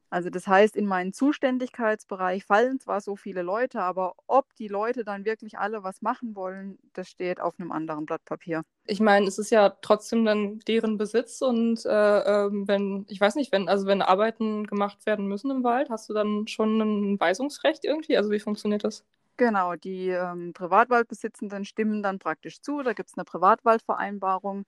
Also 0.09 0.29
das 0.29 0.47
heißt, 0.47 0.75
in 0.75 0.85
meinen 0.85 1.11
Zuständigkeitsbereich 1.11 2.45
fallen 2.45 2.79
zwar 2.79 3.01
so 3.01 3.15
viele 3.15 3.41
Leute, 3.41 3.81
aber 3.81 4.13
ob 4.27 4.53
die 4.55 4.69
Leute 4.69 5.03
dann 5.03 5.25
wirklich 5.25 5.57
alle 5.57 5.83
was 5.83 6.01
machen 6.01 6.35
wollen, 6.35 6.77
das 6.93 7.09
steht 7.09 7.41
auf 7.41 7.59
einem 7.59 7.71
anderen 7.71 8.05
Blatt 8.05 8.23
Papier. 8.23 8.63
Ich 8.85 9.01
meine, 9.01 9.27
es 9.27 9.37
ist 9.37 9.49
ja 9.49 9.69
trotzdem 9.81 10.23
dann 10.23 10.59
deren 10.59 10.97
Besitz 10.97 11.41
und 11.41 11.85
äh, 11.85 11.89
äh, 11.89 12.49
wenn, 12.51 13.05
ich 13.09 13.19
weiß 13.19 13.35
nicht, 13.35 13.51
wenn, 13.51 13.67
also 13.67 13.85
wenn 13.85 14.01
Arbeiten 14.01 14.65
gemacht 14.65 15.05
werden 15.05 15.27
müssen 15.27 15.51
im 15.51 15.63
Wald, 15.63 15.89
hast 15.89 16.09
du 16.09 16.13
dann 16.13 16.47
schon 16.47 16.79
ein 16.79 17.19
Weisungsrecht 17.19 17.83
irgendwie? 17.83 18.15
Also 18.15 18.31
wie 18.31 18.39
funktioniert 18.39 18.85
das? 18.85 19.03
Genau, 19.35 19.75
die 19.75 20.09
ähm, 20.09 20.51
Privatwaldbesitzenden 20.53 21.63
stimmen 21.63 22.01
dann 22.01 22.17
praktisch 22.17 22.59
zu. 22.61 22.81
Da 22.81 22.93
gibt 22.93 23.09
es 23.09 23.17
eine 23.17 23.25
Privatwaldvereinbarung 23.25 24.65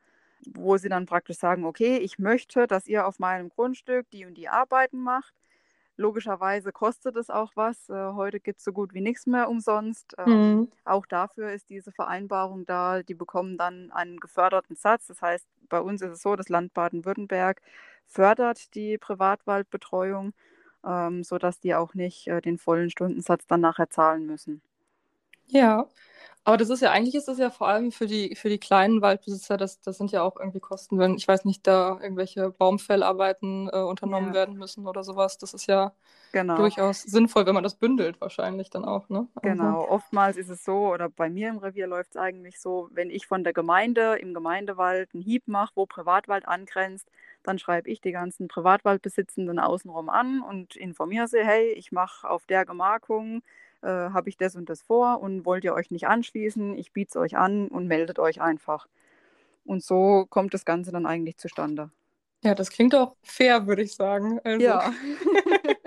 wo 0.54 0.78
sie 0.78 0.90
dann 0.90 1.06
praktisch 1.06 1.38
sagen, 1.38 1.66
okay, 1.66 1.98
ich 1.98 2.20
möchte, 2.20 2.68
dass 2.68 2.88
ihr 2.88 3.08
auf 3.08 3.20
meinem 3.20 3.50
Grundstück 3.50 4.10
die 4.12 4.26
und 4.26 4.36
die 4.36 4.50
Arbeiten 4.50 5.00
macht. 5.00 5.34
Logischerweise 5.98 6.72
kostet 6.72 7.18
es 7.18 7.30
auch 7.30 7.52
was. 7.56 7.90
Äh, 7.90 8.14
heute 8.14 8.40
gibt 8.40 8.60
es 8.60 8.64
so 8.64 8.72
gut 8.72 8.94
wie 8.94 9.02
nichts 9.02 9.28
mehr 9.28 9.50
umsonst. 9.50 10.16
Ähm, 10.18 10.32
mhm. 10.32 10.72
Auch 10.86 11.06
dafür 11.06 11.52
ist 11.52 11.70
diese 11.70 11.92
Vereinbarung 11.92 12.66
da. 12.66 13.04
Die 13.04 13.14
bekommen 13.14 13.58
dann 13.58 13.92
einen 13.92 14.18
geförderten 14.20 14.78
Satz. 14.78 15.08
Das 15.08 15.22
heißt, 15.22 15.46
bei 15.68 15.82
uns 15.82 16.02
ist 16.02 16.12
es 16.12 16.22
so, 16.22 16.38
das 16.38 16.48
Land 16.48 16.74
Baden-Württemberg 16.74 17.62
fördert 18.08 18.74
die 18.76 18.98
Privatwaldbetreuung, 18.98 20.34
ähm, 20.86 21.24
sodass 21.26 21.60
die 21.60 21.76
auch 21.76 21.94
nicht 21.94 22.28
äh, 22.28 22.40
den 22.40 22.58
vollen 22.58 22.90
Stundensatz 22.90 23.46
dann 23.46 23.60
nachher 23.60 23.90
zahlen 23.90 24.26
müssen. 24.26 24.62
Ja, 25.48 25.88
aber 26.50 26.58
das 26.58 26.72
ist 26.72 26.82
ja, 26.82 26.90
eigentlich 26.90 27.14
ist 27.14 27.28
das 27.28 27.38
ja 27.38 27.52
vor 27.52 27.68
allem 27.68 27.92
für 27.92 28.08
die, 28.08 28.36
für 28.36 28.50
die 28.50 28.58
kleinen 28.58 29.04
Waldbesitzer, 29.04 29.56
das, 29.56 29.82
das 29.82 30.00
sind 30.00 30.12
ja 30.12 30.24
auch 30.24 30.36
irgendwie 30.36 30.60
Kosten, 30.60 30.98
wenn, 30.98 31.14
ich 31.14 31.28
weiß 31.28 31.46
nicht, 31.46 31.68
da 31.68 32.00
irgendwelche 32.02 32.50
Baumfellarbeiten 32.50 33.70
äh, 33.72 33.78
unternommen 33.84 34.30
ja. 34.30 34.34
werden 34.34 34.58
müssen 34.58 34.88
oder 34.88 35.04
sowas. 35.04 35.38
Das 35.38 35.54
ist 35.54 35.68
ja 35.68 35.94
genau. 36.32 36.56
durchaus 36.58 37.04
sinnvoll, 37.04 37.46
wenn 37.46 37.54
man 37.54 37.62
das 37.62 37.76
bündelt, 37.76 38.20
wahrscheinlich 38.20 38.72
dann 38.72 38.84
auch, 38.84 39.10
ne? 39.10 39.28
Also 39.36 39.48
genau, 39.48 39.88
oftmals 39.88 40.38
ist 40.38 40.50
es 40.50 40.64
so, 40.64 40.88
oder 40.88 41.08
bei 41.08 41.30
mir 41.30 41.50
im 41.50 41.60
Revier 41.60 41.86
läuft 41.86 42.16
es 42.16 42.18
eigentlich 42.18 42.60
so, 42.60 42.90
wenn 42.94 43.12
ich 43.12 43.28
von 43.28 43.44
der 43.44 43.54
Gemeinde 43.54 44.16
im 44.16 44.34
Gemeindewald 44.34 45.14
einen 45.14 45.22
Hieb 45.22 45.48
mache, 45.48 45.74
wo 45.76 45.86
Privatwald 45.86 46.48
angrenzt, 46.48 47.08
dann 47.44 47.60
schreibe 47.60 47.92
ich 47.92 48.02
die 48.02 48.12
ganzen 48.12 48.48
Privatwaldbesitzenden 48.48 49.60
außenrum 49.60 50.10
an 50.10 50.42
und 50.42 50.76
informiere 50.76 51.28
sie, 51.28 51.46
hey, 51.46 51.74
ich 51.74 51.92
mache 51.92 52.28
auf 52.28 52.48
der 52.48 52.66
Gemarkung 52.66 53.44
äh, 53.82 53.88
habe 53.88 54.30
ich 54.30 54.38
das 54.38 54.56
und 54.56 54.70
das 54.70 54.82
vor 54.82 55.22
und 55.22 55.46
wollt 55.46 55.64
ihr 55.64 55.74
euch 55.74 55.92
nicht 55.92 56.08
anschließen, 56.08 56.78
ich 56.78 56.92
biete 56.92 57.10
es 57.10 57.16
euch 57.16 57.38
an 57.38 57.68
und 57.68 57.88
meldet 57.88 58.20
euch 58.20 58.42
einfach. 58.42 58.88
Und 59.66 59.84
so 59.84 60.26
kommt 60.30 60.54
das 60.54 60.66
Ganze 60.66 60.92
dann 60.92 61.06
eigentlich 61.06 61.38
zustande. 61.38 61.92
Ja, 62.44 62.56
das 62.56 62.70
klingt 62.70 62.96
auch 62.96 63.16
fair, 63.22 63.68
würde 63.68 63.82
ich 63.82 63.96
sagen. 63.96 64.40
Also. 64.44 64.66
Ja. 64.66 64.94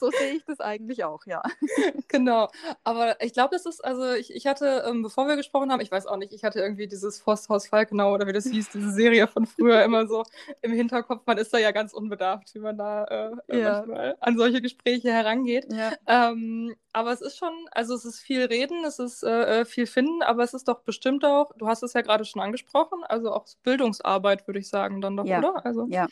so 0.00 0.10
sehe 0.10 0.32
ich 0.32 0.44
das 0.44 0.60
eigentlich 0.60 1.04
auch, 1.04 1.26
ja. 1.26 1.42
genau. 2.08 2.48
Aber 2.82 3.22
ich 3.22 3.32
glaube, 3.32 3.50
das 3.52 3.66
ist, 3.66 3.84
also 3.84 4.12
ich, 4.14 4.34
ich 4.34 4.46
hatte, 4.46 4.84
ähm, 4.88 5.02
bevor 5.02 5.28
wir 5.28 5.36
gesprochen 5.36 5.70
haben, 5.70 5.80
ich 5.80 5.92
weiß 5.92 6.06
auch 6.06 6.16
nicht, 6.16 6.32
ich 6.32 6.42
hatte 6.42 6.60
irgendwie 6.60 6.88
dieses 6.88 7.20
Forsthaus 7.20 7.68
Falkenau 7.68 8.14
oder 8.14 8.26
wie 8.26 8.32
das 8.32 8.46
hieß, 8.46 8.70
diese 8.70 8.90
Serie 8.90 9.28
von 9.28 9.46
früher 9.46 9.84
immer 9.84 10.06
so 10.06 10.24
im 10.62 10.72
Hinterkopf. 10.72 11.22
Man 11.26 11.38
ist 11.38 11.52
da 11.52 11.58
ja 11.58 11.70
ganz 11.70 11.92
unbedarft, 11.92 12.54
wie 12.54 12.60
man 12.60 12.76
da 12.76 13.04
äh, 13.04 13.58
ja. 13.58 13.72
manchmal 13.72 14.16
an 14.20 14.36
solche 14.36 14.60
Gespräche 14.60 15.12
herangeht. 15.12 15.66
Ja. 15.70 15.92
Ähm, 16.06 16.74
aber 16.92 17.12
es 17.12 17.20
ist 17.20 17.36
schon, 17.36 17.52
also 17.70 17.94
es 17.94 18.04
ist 18.04 18.20
viel 18.20 18.44
reden, 18.44 18.84
es 18.84 18.98
ist 18.98 19.22
äh, 19.22 19.60
äh, 19.60 19.64
viel 19.64 19.86
finden, 19.86 20.22
aber 20.22 20.42
es 20.42 20.54
ist 20.54 20.66
doch 20.66 20.80
bestimmt 20.80 21.24
auch, 21.24 21.52
du 21.56 21.68
hast 21.68 21.82
es 21.82 21.92
ja 21.92 22.00
gerade 22.00 22.24
schon 22.24 22.42
angesprochen, 22.42 23.04
also 23.04 23.32
auch 23.32 23.46
Bildungsarbeit, 23.62 24.46
würde 24.48 24.58
ich 24.58 24.68
sagen, 24.68 25.00
dann 25.00 25.16
doch, 25.16 25.24
ja. 25.24 25.38
oder? 25.38 25.64
Also. 25.64 25.86
Ja, 25.88 26.08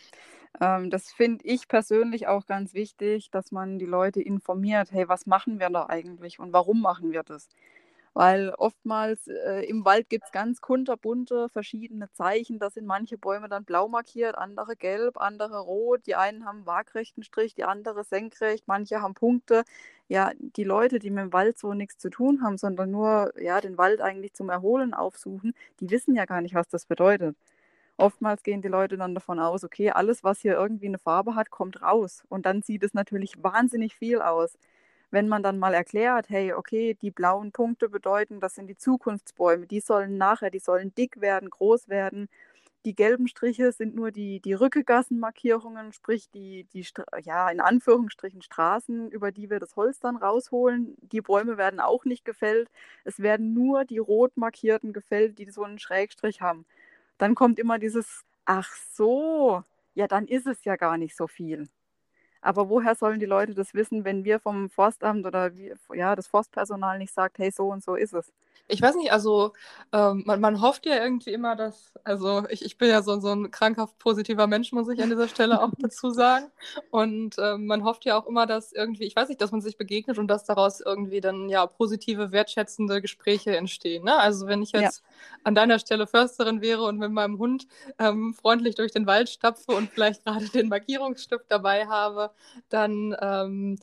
ähm, 0.61 0.91
das 0.91 1.13
finde 1.13 1.45
ich 1.47 1.69
persönlich 1.69 2.27
auch 2.27 2.47
ganz 2.47 2.75
wichtig, 2.75 3.31
dass 3.31 3.53
man 3.53 3.79
die 3.79 3.87
Leute 3.87 4.21
informiert, 4.23 4.93
hey, 4.93 5.09
was 5.09 5.27
machen 5.27 5.61
wir 5.61 5.71
da 5.71 5.87
eigentlich 5.89 6.39
und 6.39 6.53
warum 6.53 6.81
machen 6.81 7.13
wir 7.13 7.23
das? 7.23 7.49
Weil 8.15 8.51
oftmals 8.59 9.29
äh, 9.29 9.65
im 9.69 9.85
Wald 9.85 10.09
gibt 10.09 10.25
es 10.25 10.33
ganz 10.33 10.61
kunterbunte 10.61 11.49
verschiedene 11.51 12.11
Zeichen. 12.13 12.59
Da 12.59 12.71
sind 12.71 12.87
manche 12.87 13.17
Bäume 13.19 13.49
dann 13.49 13.65
blau 13.65 13.87
markiert, 13.89 14.37
andere 14.37 14.75
gelb, 14.77 15.19
andere 15.21 15.61
rot. 15.61 16.07
Die 16.07 16.17
einen 16.17 16.45
haben 16.45 16.67
waagrechten 16.67 17.23
Strich, 17.23 17.55
die 17.55 17.65
andere 17.65 18.05
senkrecht, 18.05 18.65
manche 18.67 19.03
haben 19.03 19.15
Punkte. 19.15 19.63
Ja, 20.09 20.33
die 20.39 20.65
Leute, 20.65 20.99
die 20.99 21.11
mit 21.11 21.23
dem 21.25 21.33
Wald 21.33 21.59
so 21.59 21.75
nichts 21.75 21.99
zu 21.99 22.11
tun 22.11 22.43
haben, 22.43 22.59
sondern 22.59 22.91
nur 22.91 23.33
ja, 23.41 23.61
den 23.61 23.79
Wald 23.79 24.01
eigentlich 24.01 24.33
zum 24.35 24.49
Erholen 24.51 24.95
aufsuchen, 24.95 25.55
die 25.81 25.91
wissen 25.91 26.17
ja 26.17 26.25
gar 26.25 26.41
nicht, 26.41 26.55
was 26.55 26.69
das 26.69 26.87
bedeutet. 26.87 27.37
Oftmals 27.99 28.45
gehen 28.45 28.63
die 28.63 28.69
Leute 28.69 28.97
dann 28.97 29.15
davon 29.15 29.41
aus, 29.41 29.65
okay, 29.65 29.91
alles, 29.91 30.23
was 30.23 30.41
hier 30.41 30.55
irgendwie 30.55 30.87
eine 30.87 30.99
Farbe 30.99 31.35
hat, 31.35 31.51
kommt 31.51 31.83
raus. 31.83 32.23
Und 32.29 32.47
dann 32.47 32.63
sieht 32.63 32.85
es 32.85 32.95
natürlich 32.95 33.43
wahnsinnig 33.43 33.97
viel 33.97 34.21
aus. 34.23 34.57
Wenn 35.11 35.27
man 35.29 35.43
dann 35.43 35.59
mal 35.59 35.75
erklärt, 35.75 36.29
hey, 36.31 36.53
okay, 36.53 36.95
die 37.03 37.11
blauen 37.11 37.51
Punkte 37.53 37.89
bedeuten, 37.89 38.41
das 38.41 38.55
sind 38.55 38.69
die 38.69 38.77
Zukunftsbäume, 38.77 39.67
die 39.67 39.81
sollen 39.81 40.17
nachher, 40.17 40.51
die 40.51 40.61
sollen 40.61 40.95
dick 40.95 41.21
werden, 41.21 41.51
groß 41.51 41.89
werden. 41.89 42.29
Die 42.85 42.95
gelben 42.95 43.27
Striche 43.27 43.73
sind 43.73 43.97
nur 43.97 44.13
die, 44.13 44.41
die 44.41 44.53
Rückegassenmarkierungen, 44.55 45.93
sprich 45.93 46.31
die, 46.31 46.65
die, 46.73 46.87
ja, 47.25 47.51
in 47.51 47.61
Anführungsstrichen 47.61 48.43
Straßen, 48.43 49.11
über 49.11 49.33
die 49.33 49.51
wir 49.51 49.59
das 49.59 49.75
Holz 49.77 49.99
dann 49.99 50.17
rausholen. 50.17 50.97
Die 51.01 51.21
Bäume 51.21 51.57
werden 51.59 51.81
auch 51.81 52.05
nicht 52.05 52.25
gefällt. 52.25 52.71
Es 53.05 53.19
werden 53.21 53.55
nur 53.55 53.85
die 53.85 53.99
rot 53.99 54.37
markierten 54.37 54.93
gefällt, 54.93 55.39
die 55.39 55.51
so 55.51 55.65
einen 55.65 55.81
Schrägstrich 55.81 56.41
haben 56.43 56.65
dann 57.19 57.35
kommt 57.35 57.59
immer 57.59 57.79
dieses, 57.79 58.25
ach 58.45 58.73
so, 58.95 59.63
ja, 59.95 60.09
dann 60.09 60.27
ist 60.27 60.47
es 60.47 60.65
ja 60.65 60.77
gar 60.77 60.97
nicht 60.99 61.17
so 61.17 61.27
viel. 61.27 61.69
Aber 62.43 62.69
woher 62.71 62.95
sollen 62.95 63.21
die 63.21 63.27
Leute 63.27 63.55
das 63.55 63.75
wissen, 63.75 64.05
wenn 64.05 64.25
wir 64.25 64.41
vom 64.41 64.71
Forstamt 64.71 65.27
oder 65.27 65.57
wir, 65.57 65.77
ja, 65.95 66.17
das 66.17 66.29
Forstpersonal 66.29 66.99
nicht 66.99 67.13
sagt, 67.15 67.39
hey, 67.39 67.51
so 67.53 67.69
und 67.69 67.83
so 67.85 67.97
ist 67.97 68.15
es? 68.15 68.33
Ich 68.67 68.83
weiß 68.83 68.97
nicht, 68.97 69.13
also 69.13 69.53
ähm, 69.93 70.23
man, 70.27 70.41
man 70.41 70.61
hofft 70.61 70.85
ja 70.85 71.03
irgendwie 71.03 71.33
immer, 71.33 71.57
dass, 71.57 71.95
also 72.05 72.45
ich, 72.51 72.65
ich 72.65 72.77
bin 72.77 72.91
ja 72.91 73.03
so, 73.03 73.19
so 73.21 73.33
ein 73.33 73.51
krankhaft 73.51 73.99
positiver 73.99 74.47
Mensch, 74.47 74.73
muss 74.73 74.89
ich 74.89 75.03
an 75.03 75.09
dieser 75.09 75.29
Stelle 75.29 75.63
auch 75.63 75.71
dazu 75.79 76.11
sagen. 76.11 76.47
Und 76.91 77.37
ähm, 77.39 77.67
man 77.67 77.85
hofft 77.85 78.05
ja 78.05 78.19
auch 78.19 78.27
immer, 78.27 78.47
dass 78.47 78.73
irgendwie, 78.73 79.05
ich 79.05 79.17
weiß 79.17 79.29
nicht, 79.29 79.41
dass 79.41 79.53
man 79.53 79.61
sich 79.61 79.79
begegnet 79.79 80.19
und 80.19 80.29
dass 80.29 80.45
daraus 80.45 80.81
irgendwie 80.81 81.21
dann 81.21 81.49
ja 81.49 81.67
positive, 81.67 82.33
wertschätzende 82.33 83.01
Gespräche 83.01 83.57
entstehen. 83.57 84.05
Ne? 84.05 84.17
Also 84.17 84.47
wenn 84.47 84.63
ich 84.63 84.73
jetzt 84.73 85.03
ja. 85.03 85.39
an 85.45 85.55
deiner 85.55 85.79
Stelle 85.79 86.07
Försterin 86.07 86.61
wäre 86.61 86.83
und 86.83 86.99
mit 86.99 87.11
meinem 87.11 87.39
Hund 87.39 87.67
ähm, 87.99 88.35
freundlich 88.35 88.75
durch 88.75 88.93
den 88.93 89.07
Wald 89.07 89.31
stapfe 89.31 89.73
und 89.73 89.91
vielleicht 89.91 90.25
gerade 90.27 90.49
den 90.49 90.69
Markierungsstift 90.69 91.47
dabei 91.49 91.87
habe, 91.87 92.31
dann 92.69 93.17
ähm, 93.21 93.79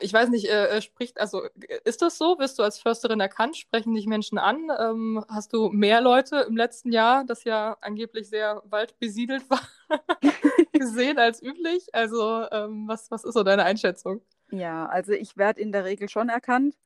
ich 0.00 0.12
weiß 0.12 0.28
nicht, 0.30 0.48
äh, 0.48 0.78
äh, 0.78 0.82
spricht, 0.82 1.20
also 1.20 1.42
ist 1.84 2.02
das 2.02 2.18
so? 2.18 2.38
Wirst 2.38 2.58
du 2.58 2.62
als 2.62 2.78
Försterin 2.78 3.20
erkannt? 3.20 3.56
Sprechen 3.56 3.94
dich 3.94 4.06
Menschen 4.06 4.38
an? 4.38 4.68
Ähm, 4.78 5.24
hast 5.28 5.52
du 5.52 5.68
mehr 5.70 6.00
Leute 6.00 6.46
im 6.48 6.56
letzten 6.56 6.90
Jahr, 6.92 7.24
das 7.24 7.44
ja 7.44 7.76
angeblich 7.80 8.28
sehr 8.28 8.62
waldbesiedelt 8.64 9.48
war, 9.48 9.60
gesehen 10.72 11.18
als 11.18 11.40
üblich? 11.42 11.94
Also 11.94 12.46
ähm, 12.50 12.88
was, 12.88 13.10
was 13.10 13.24
ist 13.24 13.34
so 13.34 13.42
deine 13.44 13.64
Einschätzung? 13.64 14.20
Ja, 14.50 14.86
also 14.86 15.12
ich 15.12 15.36
werde 15.36 15.60
in 15.60 15.72
der 15.72 15.84
Regel 15.84 16.08
schon 16.08 16.28
erkannt, 16.28 16.76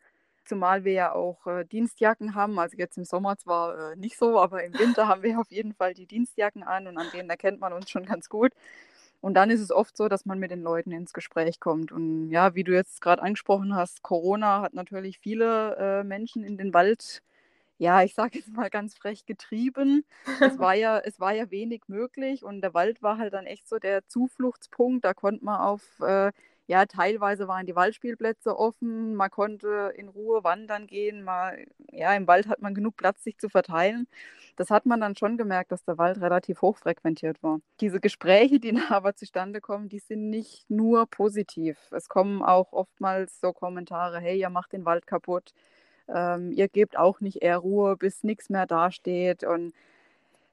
zumal 0.44 0.84
wir 0.84 0.92
ja 0.92 1.12
auch 1.12 1.46
äh, 1.46 1.64
Dienstjacken 1.64 2.34
haben. 2.34 2.58
Also 2.58 2.76
jetzt 2.76 2.98
im 2.98 3.04
Sommer 3.04 3.38
zwar 3.38 3.92
äh, 3.92 3.96
nicht 3.96 4.18
so, 4.18 4.38
aber 4.38 4.62
im 4.64 4.78
Winter 4.78 5.08
haben 5.08 5.22
wir 5.22 5.40
auf 5.40 5.50
jeden 5.50 5.72
Fall 5.74 5.94
die 5.94 6.06
Dienstjacken 6.06 6.62
an 6.62 6.86
und 6.86 6.98
an 6.98 7.06
denen 7.12 7.30
erkennt 7.30 7.60
man 7.60 7.72
uns 7.72 7.90
schon 7.90 8.04
ganz 8.04 8.28
gut. 8.28 8.52
Und 9.20 9.34
dann 9.34 9.50
ist 9.50 9.60
es 9.60 9.72
oft 9.72 9.96
so, 9.96 10.08
dass 10.08 10.26
man 10.26 10.38
mit 10.38 10.50
den 10.50 10.62
Leuten 10.62 10.92
ins 10.92 11.12
Gespräch 11.12 11.60
kommt. 11.60 11.92
Und 11.92 12.30
ja, 12.30 12.54
wie 12.54 12.64
du 12.64 12.72
jetzt 12.72 13.00
gerade 13.00 13.22
angesprochen 13.22 13.74
hast, 13.74 14.02
Corona 14.02 14.62
hat 14.62 14.74
natürlich 14.74 15.18
viele 15.18 15.76
äh, 15.76 16.04
Menschen 16.04 16.44
in 16.44 16.58
den 16.58 16.74
Wald, 16.74 17.22
ja, 17.78 18.02
ich 18.02 18.14
sage 18.14 18.38
jetzt 18.38 18.52
mal 18.52 18.70
ganz 18.70 18.96
frech 18.96 19.26
getrieben. 19.26 20.04
es, 20.40 20.58
war 20.58 20.74
ja, 20.74 20.98
es 20.98 21.20
war 21.20 21.32
ja 21.32 21.50
wenig 21.50 21.82
möglich 21.88 22.44
und 22.44 22.60
der 22.60 22.74
Wald 22.74 23.02
war 23.02 23.18
halt 23.18 23.34
dann 23.34 23.46
echt 23.46 23.68
so 23.68 23.78
der 23.78 24.06
Zufluchtspunkt. 24.06 25.04
Da 25.04 25.14
konnte 25.14 25.44
man 25.44 25.60
auf 25.60 25.82
äh, 26.00 26.32
ja, 26.66 26.86
teilweise 26.86 27.46
waren 27.48 27.66
die 27.66 27.76
Waldspielplätze 27.76 28.58
offen, 28.58 29.14
man 29.14 29.30
konnte 29.30 29.92
in 29.96 30.08
Ruhe 30.08 30.42
wandern 30.42 30.86
gehen, 30.86 31.22
mal, 31.22 31.64
ja, 31.92 32.14
im 32.14 32.26
Wald 32.26 32.48
hat 32.48 32.60
man 32.60 32.74
genug 32.74 32.96
Platz, 32.96 33.22
sich 33.22 33.38
zu 33.38 33.48
verteilen. 33.48 34.08
Das 34.56 34.70
hat 34.70 34.86
man 34.86 35.00
dann 35.00 35.16
schon 35.16 35.36
gemerkt, 35.36 35.70
dass 35.70 35.84
der 35.84 35.98
Wald 35.98 36.20
relativ 36.20 36.62
hoch 36.62 36.78
frequentiert 36.78 37.42
war. 37.42 37.60
Diese 37.80 38.00
Gespräche, 38.00 38.58
die 38.58 38.76
aber 38.90 39.14
zustande 39.14 39.60
kommen, 39.60 39.88
die 39.88 40.00
sind 40.00 40.30
nicht 40.30 40.68
nur 40.68 41.06
positiv. 41.06 41.78
Es 41.92 42.08
kommen 42.08 42.42
auch 42.42 42.72
oftmals 42.72 43.40
so 43.40 43.52
Kommentare, 43.52 44.18
hey, 44.20 44.38
ihr 44.38 44.50
macht 44.50 44.72
den 44.72 44.84
Wald 44.84 45.06
kaputt, 45.06 45.52
ähm, 46.08 46.52
ihr 46.52 46.68
gebt 46.68 46.98
auch 46.98 47.20
nicht 47.20 47.42
eher 47.42 47.58
Ruhe, 47.58 47.96
bis 47.96 48.24
nichts 48.24 48.50
mehr 48.50 48.66
dasteht 48.66 49.44
und 49.44 49.72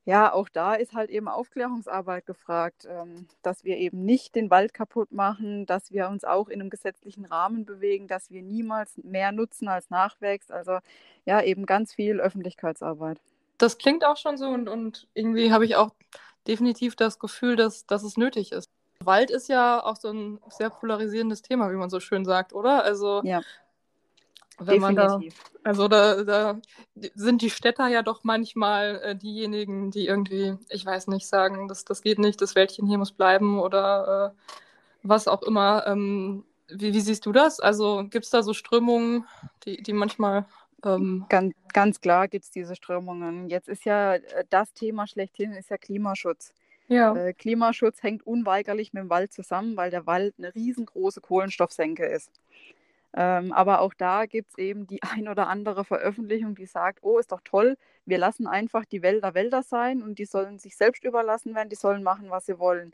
ja, 0.05 0.33
auch 0.33 0.49
da 0.49 0.73
ist 0.75 0.93
halt 0.93 1.09
eben 1.09 1.29
Aufklärungsarbeit 1.29 2.25
gefragt, 2.25 2.85
ähm, 2.89 3.27
dass 3.41 3.63
wir 3.63 3.77
eben 3.77 4.03
nicht 4.03 4.35
den 4.35 4.49
Wald 4.49 4.73
kaputt 4.73 5.13
machen, 5.13 5.65
dass 5.65 5.91
wir 5.91 6.09
uns 6.09 6.25
auch 6.25 6.49
in 6.49 6.59
einem 6.59 6.69
gesetzlichen 6.69 7.25
Rahmen 7.25 7.65
bewegen, 7.65 8.07
dass 8.07 8.29
wir 8.29 8.41
niemals 8.41 8.97
mehr 9.03 9.31
nutzen 9.31 9.69
als 9.69 9.89
Nachwächst. 9.89 10.51
Also 10.51 10.79
ja, 11.25 11.41
eben 11.41 11.65
ganz 11.65 11.93
viel 11.93 12.19
Öffentlichkeitsarbeit. 12.19 13.21
Das 13.57 13.77
klingt 13.77 14.03
auch 14.03 14.17
schon 14.17 14.37
so 14.37 14.47
und, 14.47 14.67
und 14.67 15.07
irgendwie 15.13 15.53
habe 15.53 15.63
ich 15.63 15.77
auch 15.77 15.91
definitiv 16.47 16.97
das 16.97 17.17
Gefühl, 17.17 17.55
dass, 17.55 17.85
dass 17.85 18.03
es 18.03 18.17
nötig 18.17 18.51
ist. 18.51 18.69
Wald 19.05 19.31
ist 19.31 19.47
ja 19.47 19.83
auch 19.83 19.95
so 19.95 20.09
ein 20.09 20.39
sehr 20.49 20.69
polarisierendes 20.69 21.41
Thema, 21.41 21.71
wie 21.71 21.75
man 21.75 21.89
so 21.89 21.99
schön 21.99 22.25
sagt, 22.25 22.53
oder? 22.53 22.83
Also 22.83 23.21
ja. 23.23 23.41
Wenn 24.59 24.81
man 24.81 24.95
da, 24.95 25.19
also 25.63 25.87
da, 25.87 26.23
da, 26.23 26.61
sind 27.15 27.41
die 27.41 27.49
Städter 27.49 27.87
ja 27.87 28.03
doch 28.03 28.23
manchmal 28.23 29.01
äh, 29.03 29.15
diejenigen, 29.15 29.91
die 29.91 30.07
irgendwie, 30.07 30.57
ich 30.69 30.85
weiß 30.85 31.07
nicht, 31.07 31.27
sagen, 31.27 31.67
das, 31.67 31.85
das 31.85 32.01
geht 32.01 32.19
nicht, 32.19 32.41
das 32.41 32.55
Wäldchen 32.55 32.87
hier 32.87 32.97
muss 32.97 33.11
bleiben 33.11 33.59
oder 33.59 34.33
äh, 34.33 34.53
was 35.01 35.27
auch 35.27 35.41
immer. 35.43 35.85
Ähm, 35.87 36.45
wie, 36.67 36.93
wie, 36.93 36.99
siehst 37.01 37.25
du 37.25 37.31
das? 37.31 37.59
Also 37.59 38.05
gibt 38.09 38.25
es 38.25 38.31
da 38.31 38.43
so 38.43 38.53
Strömungen, 38.53 39.25
die, 39.65 39.81
die 39.81 39.93
manchmal. 39.93 40.45
Ähm... 40.85 41.25
Ganz, 41.29 41.55
ganz 41.73 42.01
klar 42.01 42.27
gibt 42.27 42.45
es 42.45 42.51
diese 42.51 42.75
Strömungen. 42.75 43.49
Jetzt 43.49 43.67
ist 43.67 43.85
ja 43.85 44.15
äh, 44.15 44.45
das 44.49 44.73
Thema 44.73 45.07
schlechthin 45.07 45.53
ist 45.53 45.69
ja 45.69 45.77
Klimaschutz. 45.77 46.53
Ja. 46.87 47.15
Äh, 47.15 47.33
Klimaschutz 47.33 48.03
hängt 48.03 48.25
unweigerlich 48.25 48.93
mit 48.93 49.03
dem 49.03 49.09
Wald 49.09 49.33
zusammen, 49.33 49.75
weil 49.77 49.89
der 49.89 50.05
Wald 50.05 50.35
eine 50.37 50.53
riesengroße 50.53 51.21
Kohlenstoffsenke 51.21 52.05
ist. 52.05 52.29
Ähm, 53.15 53.51
aber 53.51 53.81
auch 53.81 53.93
da 53.93 54.25
gibt 54.25 54.51
es 54.51 54.57
eben 54.57 54.87
die 54.87 55.01
ein 55.03 55.27
oder 55.27 55.47
andere 55.47 55.85
Veröffentlichung, 55.85 56.55
die 56.55 56.65
sagt, 56.65 56.99
oh, 57.03 57.19
ist 57.19 57.31
doch 57.31 57.41
toll, 57.43 57.77
wir 58.05 58.17
lassen 58.17 58.47
einfach 58.47 58.85
die 58.85 59.01
Wälder 59.03 59.33
Wälder 59.35 59.63
sein 59.63 60.01
und 60.01 60.19
die 60.19 60.25
sollen 60.25 60.59
sich 60.59 60.75
selbst 60.77 61.03
überlassen 61.03 61.55
werden, 61.55 61.69
die 61.69 61.75
sollen 61.75 62.03
machen, 62.03 62.29
was 62.29 62.45
sie 62.47 62.59
wollen. 62.59 62.93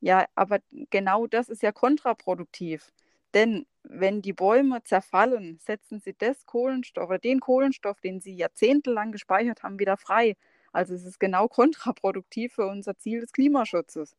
Ja, 0.00 0.26
aber 0.34 0.60
genau 0.90 1.26
das 1.26 1.48
ist 1.48 1.62
ja 1.62 1.72
kontraproduktiv. 1.72 2.92
Denn 3.34 3.66
wenn 3.82 4.22
die 4.22 4.32
Bäume 4.32 4.82
zerfallen, 4.84 5.58
setzen 5.60 6.00
sie 6.00 6.14
das 6.16 6.46
Kohlenstoff 6.46 7.08
oder 7.08 7.18
den 7.18 7.40
Kohlenstoff, 7.40 8.00
den 8.00 8.20
sie 8.20 8.34
jahrzehntelang 8.34 9.12
gespeichert 9.12 9.62
haben, 9.62 9.78
wieder 9.78 9.96
frei. 9.96 10.36
Also 10.72 10.94
es 10.94 11.04
ist 11.04 11.18
genau 11.20 11.48
kontraproduktiv 11.48 12.54
für 12.54 12.66
unser 12.66 12.96
Ziel 12.96 13.20
des 13.20 13.32
Klimaschutzes. 13.32 14.16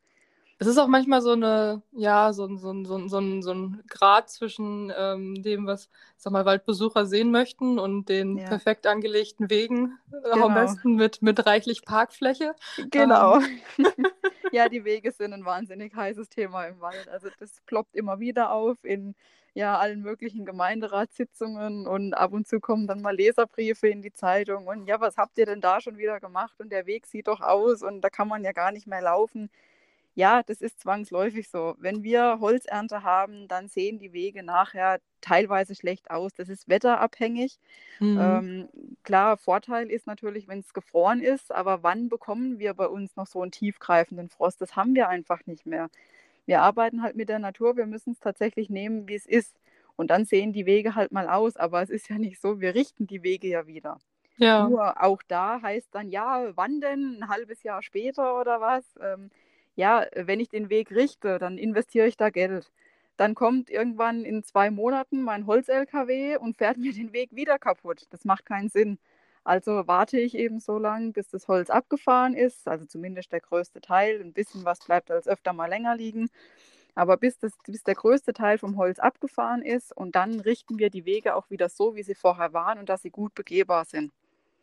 Es 0.61 0.67
ist 0.67 0.77
auch 0.77 0.87
manchmal 0.87 1.21
so 1.21 1.31
eine, 1.31 1.81
ja, 1.93 2.33
so, 2.33 2.57
so, 2.57 2.83
so, 2.83 3.07
so, 3.07 3.41
so 3.41 3.51
ein 3.53 3.81
Grad 3.87 4.29
zwischen 4.29 4.91
ähm, 4.95 5.41
dem, 5.41 5.65
was, 5.65 5.89
sag 6.17 6.33
mal, 6.33 6.43
Waldbesucher 6.43 7.05
sehen 7.05 7.31
möchten 7.31 7.79
und 7.79 8.09
den 8.09 8.37
ja. 8.37 8.45
perfekt 8.45 8.85
angelegten 8.85 9.49
Wegen, 9.49 9.97
äh, 10.11 10.33
genau. 10.33 10.47
am 10.47 10.53
besten 10.55 10.95
mit, 10.95 11.21
mit 11.21 11.45
reichlich 11.45 11.85
Parkfläche. 11.85 12.55
Genau. 12.91 13.39
Ähm. 13.39 13.61
ja, 14.51 14.67
die 14.67 14.83
Wege 14.83 15.13
sind 15.13 15.31
ein 15.31 15.45
wahnsinnig 15.45 15.95
heißes 15.95 16.27
Thema 16.27 16.65
im 16.65 16.81
Wald. 16.81 17.07
Also 17.07 17.29
das 17.39 17.61
ploppt 17.65 17.95
immer 17.95 18.19
wieder 18.19 18.51
auf 18.51 18.83
in 18.83 19.15
ja, 19.53 19.77
allen 19.77 20.01
möglichen 20.01 20.45
Gemeinderatssitzungen 20.45 21.87
und 21.87 22.13
ab 22.13 22.33
und 22.33 22.49
zu 22.49 22.59
kommen 22.59 22.85
dann 22.85 23.01
mal 23.01 23.15
Leserbriefe 23.15 23.87
in 23.87 24.01
die 24.01 24.13
Zeitung 24.13 24.67
und 24.67 24.87
ja, 24.87 24.99
was 24.99 25.17
habt 25.17 25.37
ihr 25.37 25.45
denn 25.45 25.61
da 25.61 25.81
schon 25.81 25.97
wieder 25.97 26.19
gemacht 26.19 26.59
und 26.59 26.71
der 26.71 26.85
Weg 26.85 27.07
sieht 27.07 27.27
doch 27.27 27.41
aus 27.41 27.81
und 27.81 28.01
da 28.01 28.09
kann 28.09 28.27
man 28.27 28.43
ja 28.43 28.51
gar 28.51 28.71
nicht 28.71 28.87
mehr 28.87 29.01
laufen 29.01 29.49
ja, 30.19 30.43
das 30.43 30.59
ist 30.59 30.81
zwangsläufig 30.81 31.47
so. 31.49 31.75
Wenn 31.79 32.03
wir 32.03 32.39
Holzernte 32.41 33.03
haben, 33.03 33.47
dann 33.47 33.69
sehen 33.69 33.99
die 33.99 34.11
Wege 34.11 34.43
nachher 34.43 34.99
teilweise 35.21 35.75
schlecht 35.75 36.11
aus. 36.11 36.33
Das 36.33 36.49
ist 36.49 36.67
wetterabhängig. 36.67 37.57
Mhm. 38.01 38.19
Ähm, 38.19 38.69
klar, 39.03 39.37
Vorteil 39.37 39.89
ist 39.89 40.07
natürlich, 40.07 40.49
wenn 40.49 40.59
es 40.59 40.73
gefroren 40.73 41.21
ist, 41.21 41.53
aber 41.53 41.83
wann 41.83 42.09
bekommen 42.09 42.59
wir 42.59 42.73
bei 42.73 42.87
uns 42.87 43.15
noch 43.15 43.27
so 43.27 43.41
einen 43.41 43.51
tiefgreifenden 43.51 44.27
Frost? 44.27 44.59
Das 44.59 44.75
haben 44.75 44.93
wir 44.93 45.07
einfach 45.07 45.45
nicht 45.45 45.65
mehr. 45.65 45.89
Wir 46.45 46.63
arbeiten 46.63 47.01
halt 47.01 47.15
mit 47.15 47.29
der 47.29 47.39
Natur, 47.39 47.77
wir 47.77 47.85
müssen 47.85 48.11
es 48.11 48.19
tatsächlich 48.19 48.69
nehmen, 48.69 49.07
wie 49.07 49.15
es 49.15 49.25
ist. 49.25 49.55
Und 49.95 50.11
dann 50.11 50.25
sehen 50.25 50.51
die 50.51 50.65
Wege 50.65 50.95
halt 50.95 51.13
mal 51.13 51.29
aus, 51.29 51.55
aber 51.55 51.81
es 51.81 51.89
ist 51.89 52.09
ja 52.09 52.17
nicht 52.17 52.41
so, 52.41 52.59
wir 52.59 52.75
richten 52.75 53.07
die 53.07 53.23
Wege 53.23 53.47
ja 53.47 53.67
wieder. 53.67 53.99
Ja. 54.35 54.67
Nur 54.67 55.01
auch 55.01 55.21
da 55.29 55.61
heißt 55.61 55.95
dann, 55.95 56.09
ja, 56.09 56.51
wann 56.55 56.81
denn? 56.81 57.19
Ein 57.21 57.29
halbes 57.29 57.63
Jahr 57.63 57.81
später 57.83 58.37
oder 58.37 58.59
was? 58.59 58.83
Ähm, 59.01 59.29
ja, 59.79 60.05
wenn 60.13 60.41
ich 60.41 60.49
den 60.49 60.69
Weg 60.69 60.91
richte, 60.91 61.39
dann 61.39 61.57
investiere 61.57 62.05
ich 62.07 62.17
da 62.17 62.29
Geld. 62.29 62.69
Dann 63.15 63.33
kommt 63.33 63.69
irgendwann 63.69 64.25
in 64.25 64.43
zwei 64.43 64.71
Monaten 64.71 65.23
mein 65.23 65.45
Holz-LKW 65.47 66.37
und 66.37 66.57
fährt 66.57 66.77
mir 66.83 66.93
den 66.93 67.13
Weg 67.13 67.33
wieder 67.33 67.57
kaputt. 67.59 68.05
Das 68.09 68.25
macht 68.25 68.45
keinen 68.45 68.69
Sinn. 68.69 68.99
Also 69.45 69.87
warte 69.87 70.19
ich 70.19 70.35
eben 70.35 70.59
so 70.59 70.77
lange, 70.77 71.11
bis 71.13 71.29
das 71.29 71.47
Holz 71.47 71.69
abgefahren 71.69 72.33
ist, 72.33 72.67
also 72.67 72.85
zumindest 72.85 73.31
der 73.31 73.39
größte 73.39 73.79
Teil. 73.79 74.19
Ein 74.21 74.33
bisschen 74.33 74.65
was 74.65 74.79
bleibt 74.79 75.09
als 75.11 75.27
öfter 75.29 75.53
mal 75.53 75.67
länger 75.67 75.95
liegen. 75.95 76.29
Aber 76.93 77.15
bis, 77.15 77.39
das, 77.39 77.53
bis 77.65 77.83
der 77.83 77.95
größte 77.95 78.33
Teil 78.33 78.57
vom 78.57 78.75
Holz 78.77 78.99
abgefahren 78.99 79.61
ist 79.61 79.95
und 79.95 80.15
dann 80.15 80.41
richten 80.41 80.77
wir 80.77 80.89
die 80.89 81.05
Wege 81.05 81.35
auch 81.35 81.49
wieder 81.49 81.69
so, 81.69 81.95
wie 81.95 82.03
sie 82.03 82.15
vorher 82.15 82.51
waren 82.51 82.79
und 82.79 82.89
dass 82.89 83.01
sie 83.03 83.11
gut 83.11 83.33
begehbar 83.33 83.85
sind. 83.85 84.11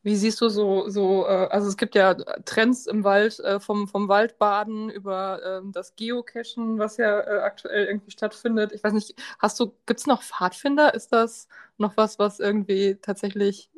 Wie 0.07 0.15
siehst 0.15 0.41
du 0.41 0.49
so, 0.49 0.89
so 0.89 1.27
äh, 1.27 1.49
also 1.51 1.67
es 1.67 1.77
gibt 1.77 1.97
ja 1.97 2.15
Trends 2.45 2.87
im 2.87 3.03
Wald, 3.03 3.41
äh, 3.41 3.59
vom, 3.59 3.89
vom 3.89 4.07
Waldbaden 4.07 4.89
über 4.89 5.41
ähm, 5.45 5.73
das 5.73 5.97
Geocachen, 5.97 6.79
was 6.79 6.97
ja 6.97 7.19
äh, 7.23 7.41
aktuell 7.41 7.87
irgendwie 7.87 8.13
stattfindet. 8.13 8.71
Ich 8.71 8.85
weiß 8.85 8.93
nicht, 8.93 9.21
hast 9.41 9.59
du, 9.59 9.73
gibt 9.85 9.99
es 9.99 10.07
noch 10.07 10.23
Pfadfinder? 10.23 10.95
Ist 10.95 11.13
das 11.13 11.49
noch 11.77 11.97
was, 11.97 12.21
was 12.21 12.39
irgendwie 12.39 12.95
tatsächlich 13.03 13.69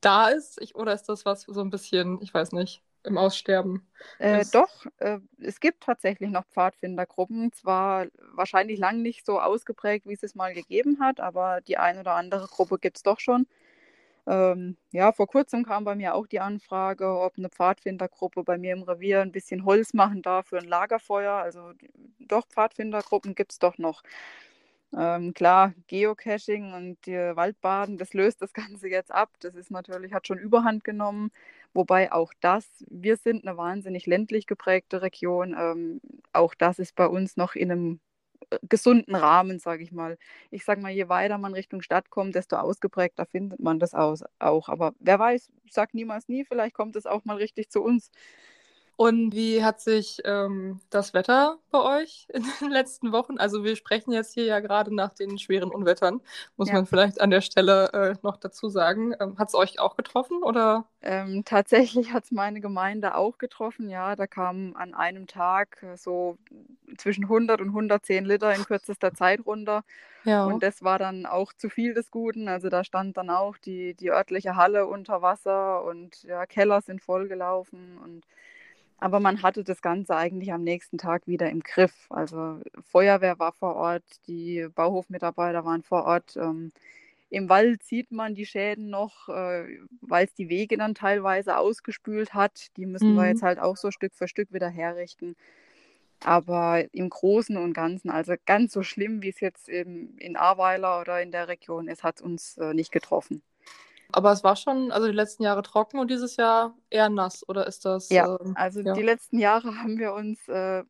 da 0.00 0.28
ist? 0.28 0.62
Ich, 0.62 0.76
oder 0.76 0.94
ist 0.94 1.08
das 1.08 1.24
was 1.24 1.42
so 1.42 1.60
ein 1.60 1.70
bisschen, 1.70 2.22
ich 2.22 2.32
weiß 2.32 2.52
nicht, 2.52 2.84
im 3.02 3.18
Aussterben? 3.18 3.84
Äh, 4.18 4.44
doch, 4.52 4.86
äh, 4.98 5.18
es 5.40 5.58
gibt 5.58 5.82
tatsächlich 5.82 6.30
noch 6.30 6.46
Pfadfindergruppen. 6.46 7.52
Zwar 7.54 8.06
wahrscheinlich 8.34 8.78
lang 8.78 9.02
nicht 9.02 9.26
so 9.26 9.40
ausgeprägt, 9.40 10.06
wie 10.06 10.14
es 10.14 10.22
es 10.22 10.36
mal 10.36 10.54
gegeben 10.54 11.00
hat, 11.00 11.18
aber 11.18 11.60
die 11.60 11.76
ein 11.76 11.98
oder 11.98 12.14
andere 12.14 12.46
Gruppe 12.46 12.78
gibt 12.78 12.98
es 12.98 13.02
doch 13.02 13.18
schon. 13.18 13.48
Ähm, 14.26 14.76
ja, 14.92 15.12
vor 15.12 15.26
kurzem 15.26 15.64
kam 15.64 15.84
bei 15.84 15.94
mir 15.96 16.14
auch 16.14 16.26
die 16.26 16.40
Anfrage, 16.40 17.06
ob 17.20 17.38
eine 17.38 17.48
Pfadfindergruppe 17.48 18.44
bei 18.44 18.58
mir 18.58 18.72
im 18.74 18.82
Revier 18.82 19.20
ein 19.22 19.32
bisschen 19.32 19.64
Holz 19.64 19.94
machen 19.94 20.22
darf 20.22 20.48
für 20.48 20.58
ein 20.58 20.68
Lagerfeuer. 20.68 21.32
Also 21.32 21.72
doch, 22.18 22.46
Pfadfindergruppen 22.48 23.34
gibt 23.34 23.52
es 23.52 23.58
doch 23.58 23.78
noch. 23.78 24.02
Ähm, 24.96 25.34
klar, 25.34 25.72
Geocaching 25.86 26.72
und 26.74 27.06
Waldbaden, 27.06 27.96
das 27.98 28.12
löst 28.14 28.42
das 28.42 28.52
Ganze 28.78 28.88
jetzt 28.88 29.12
ab. 29.12 29.30
Das 29.40 29.54
ist 29.54 29.70
natürlich, 29.70 30.12
hat 30.12 30.26
schon 30.26 30.38
Überhand 30.38 30.84
genommen. 30.84 31.30
Wobei 31.72 32.12
auch 32.12 32.32
das, 32.40 32.66
wir 32.88 33.16
sind 33.16 33.46
eine 33.46 33.56
wahnsinnig 33.56 34.06
ländlich 34.06 34.46
geprägte 34.46 35.02
Region. 35.02 35.54
Ähm, 35.58 36.00
auch 36.32 36.54
das 36.54 36.78
ist 36.80 36.96
bei 36.96 37.06
uns 37.06 37.36
noch 37.36 37.54
in 37.54 37.70
einem 37.70 38.00
gesunden 38.68 39.14
Rahmen, 39.14 39.58
sage 39.58 39.82
ich 39.82 39.92
mal. 39.92 40.18
Ich 40.50 40.64
sage 40.64 40.80
mal, 40.80 40.90
je 40.90 41.08
weiter 41.08 41.38
man 41.38 41.54
Richtung 41.54 41.82
Stadt 41.82 42.10
kommt, 42.10 42.34
desto 42.34 42.56
ausgeprägter 42.56 43.26
findet 43.26 43.60
man 43.60 43.78
das 43.78 43.94
aus, 43.94 44.24
auch. 44.38 44.68
Aber 44.68 44.94
wer 44.98 45.18
weiß, 45.18 45.50
sage 45.70 45.90
niemals 45.94 46.28
nie, 46.28 46.44
vielleicht 46.44 46.74
kommt 46.74 46.96
es 46.96 47.06
auch 47.06 47.24
mal 47.24 47.36
richtig 47.36 47.70
zu 47.70 47.82
uns. 47.82 48.10
Und 49.00 49.34
wie 49.34 49.64
hat 49.64 49.80
sich 49.80 50.18
ähm, 50.26 50.78
das 50.90 51.14
Wetter 51.14 51.56
bei 51.70 52.02
euch 52.02 52.26
in 52.34 52.44
den 52.60 52.70
letzten 52.70 53.12
Wochen? 53.12 53.38
Also 53.38 53.64
wir 53.64 53.74
sprechen 53.74 54.12
jetzt 54.12 54.34
hier 54.34 54.44
ja 54.44 54.60
gerade 54.60 54.94
nach 54.94 55.14
den 55.14 55.38
schweren 55.38 55.70
Unwettern, 55.70 56.20
muss 56.58 56.68
ja. 56.68 56.74
man 56.74 56.84
vielleicht 56.84 57.18
an 57.18 57.30
der 57.30 57.40
Stelle 57.40 57.90
äh, 57.94 58.16
noch 58.22 58.36
dazu 58.36 58.68
sagen. 58.68 59.14
Ähm, 59.18 59.38
hat 59.38 59.48
es 59.48 59.54
euch 59.54 59.80
auch 59.80 59.96
getroffen 59.96 60.42
oder? 60.42 60.84
Ähm, 61.00 61.44
tatsächlich 61.46 62.12
hat 62.12 62.24
es 62.24 62.30
meine 62.30 62.60
Gemeinde 62.60 63.14
auch 63.14 63.38
getroffen. 63.38 63.88
Ja, 63.88 64.16
da 64.16 64.26
kamen 64.26 64.76
an 64.76 64.92
einem 64.92 65.26
Tag 65.26 65.82
äh, 65.82 65.96
so 65.96 66.36
zwischen 67.00 67.24
100 67.24 67.60
und 67.60 67.68
110 67.68 68.24
Liter 68.24 68.54
in 68.54 68.64
kürzester 68.64 69.12
Zeit 69.14 69.44
runter. 69.46 69.84
Ja. 70.24 70.44
Und 70.44 70.62
das 70.62 70.82
war 70.82 70.98
dann 70.98 71.26
auch 71.26 71.52
zu 71.52 71.68
viel 71.68 71.94
des 71.94 72.10
Guten. 72.10 72.48
Also 72.48 72.68
da 72.68 72.84
stand 72.84 73.16
dann 73.16 73.30
auch 73.30 73.56
die, 73.56 73.94
die 73.94 74.10
örtliche 74.10 74.56
Halle 74.56 74.86
unter 74.86 75.22
Wasser 75.22 75.84
und 75.84 76.22
ja, 76.24 76.46
Keller 76.46 76.80
sind 76.82 77.02
vollgelaufen 77.02 77.98
und 77.98 78.24
aber 79.00 79.18
man 79.18 79.42
hatte 79.42 79.64
das 79.64 79.80
Ganze 79.80 80.14
eigentlich 80.14 80.52
am 80.52 80.62
nächsten 80.62 80.98
Tag 80.98 81.26
wieder 81.26 81.48
im 81.48 81.60
Griff. 81.60 82.06
Also 82.10 82.60
Feuerwehr 82.82 83.38
war 83.38 83.52
vor 83.52 83.74
Ort, 83.76 84.04
die 84.26 84.68
Bauhofmitarbeiter 84.74 85.64
waren 85.64 85.82
vor 85.82 86.04
Ort. 86.04 86.36
Ähm, 86.36 86.70
Im 87.30 87.48
Wald 87.48 87.82
sieht 87.82 88.12
man 88.12 88.34
die 88.34 88.44
Schäden 88.44 88.90
noch, 88.90 89.30
äh, 89.30 89.78
weil 90.02 90.26
es 90.26 90.34
die 90.34 90.50
Wege 90.50 90.76
dann 90.76 90.94
teilweise 90.94 91.56
ausgespült 91.56 92.34
hat. 92.34 92.76
Die 92.76 92.84
müssen 92.84 93.14
mhm. 93.14 93.16
wir 93.16 93.28
jetzt 93.28 93.42
halt 93.42 93.58
auch 93.58 93.78
so 93.78 93.90
Stück 93.90 94.14
für 94.14 94.28
Stück 94.28 94.52
wieder 94.52 94.68
herrichten. 94.68 95.34
Aber 96.24 96.84
im 96.92 97.08
Großen 97.08 97.56
und 97.56 97.72
Ganzen, 97.72 98.10
also 98.10 98.34
ganz 98.44 98.72
so 98.72 98.82
schlimm, 98.82 99.22
wie 99.22 99.30
es 99.30 99.40
jetzt 99.40 99.68
in, 99.68 100.16
in 100.18 100.36
Ahrweiler 100.36 101.00
oder 101.00 101.22
in 101.22 101.32
der 101.32 101.48
Region 101.48 101.88
ist, 101.88 102.02
hat 102.02 102.16
es 102.16 102.22
uns 102.22 102.58
äh, 102.58 102.74
nicht 102.74 102.92
getroffen. 102.92 103.42
Aber 104.12 104.32
es 104.32 104.44
war 104.44 104.56
schon, 104.56 104.90
also 104.92 105.06
die 105.06 105.14
letzten 105.14 105.44
Jahre 105.44 105.62
trocken 105.62 105.98
und 105.98 106.10
dieses 106.10 106.36
Jahr 106.36 106.74
eher 106.90 107.08
nass, 107.08 107.48
oder 107.48 107.66
ist 107.66 107.84
das? 107.84 108.10
Ja, 108.10 108.34
äh, 108.34 108.52
also 108.54 108.80
ja. 108.80 108.92
die 108.92 109.02
letzten 109.02 109.38
Jahre 109.38 109.76
haben 109.76 109.98
wir 109.98 110.12
uns 110.12 110.46
äh, 110.48 110.84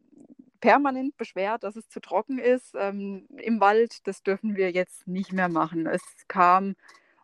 permanent 0.61 1.17
beschwert, 1.17 1.63
dass 1.65 1.77
es 1.77 1.89
zu 1.89 2.01
trocken 2.01 2.39
ist. 2.39 2.75
Ähm, 2.75 3.27
Im 3.37 3.61
Wald, 3.61 4.07
das 4.07 4.23
dürfen 4.23 4.57
wir 4.57 4.71
jetzt 4.71 5.07
nicht 5.07 5.33
mehr 5.33 5.49
machen. 5.49 5.87
Es 5.87 6.03
kam 6.29 6.77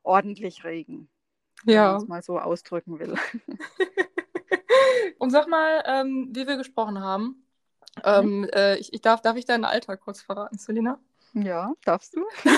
ordentlich 0.02 0.64
Regen, 0.64 1.08
ja. 1.64 1.74
wenn 1.74 1.92
man 1.92 1.96
es 1.96 2.08
mal 2.08 2.22
so 2.22 2.38
ausdrücken 2.38 2.98
will. 2.98 3.14
und 5.18 5.30
sag 5.30 5.48
mal, 5.48 5.82
ähm, 5.86 6.30
wie 6.32 6.46
wir 6.46 6.56
gesprochen 6.56 7.00
haben, 7.00 7.45
ähm, 8.04 8.40
mhm. 8.40 8.44
äh, 8.52 8.76
ich, 8.76 8.92
ich, 8.92 9.00
darf, 9.00 9.22
darf 9.22 9.36
ich 9.36 9.44
dein 9.44 9.64
Alter 9.64 9.96
kurz 9.96 10.20
verraten, 10.20 10.58
Selina? 10.58 10.98
Ja, 11.32 11.72
darfst 11.84 12.16
du. 12.16 12.24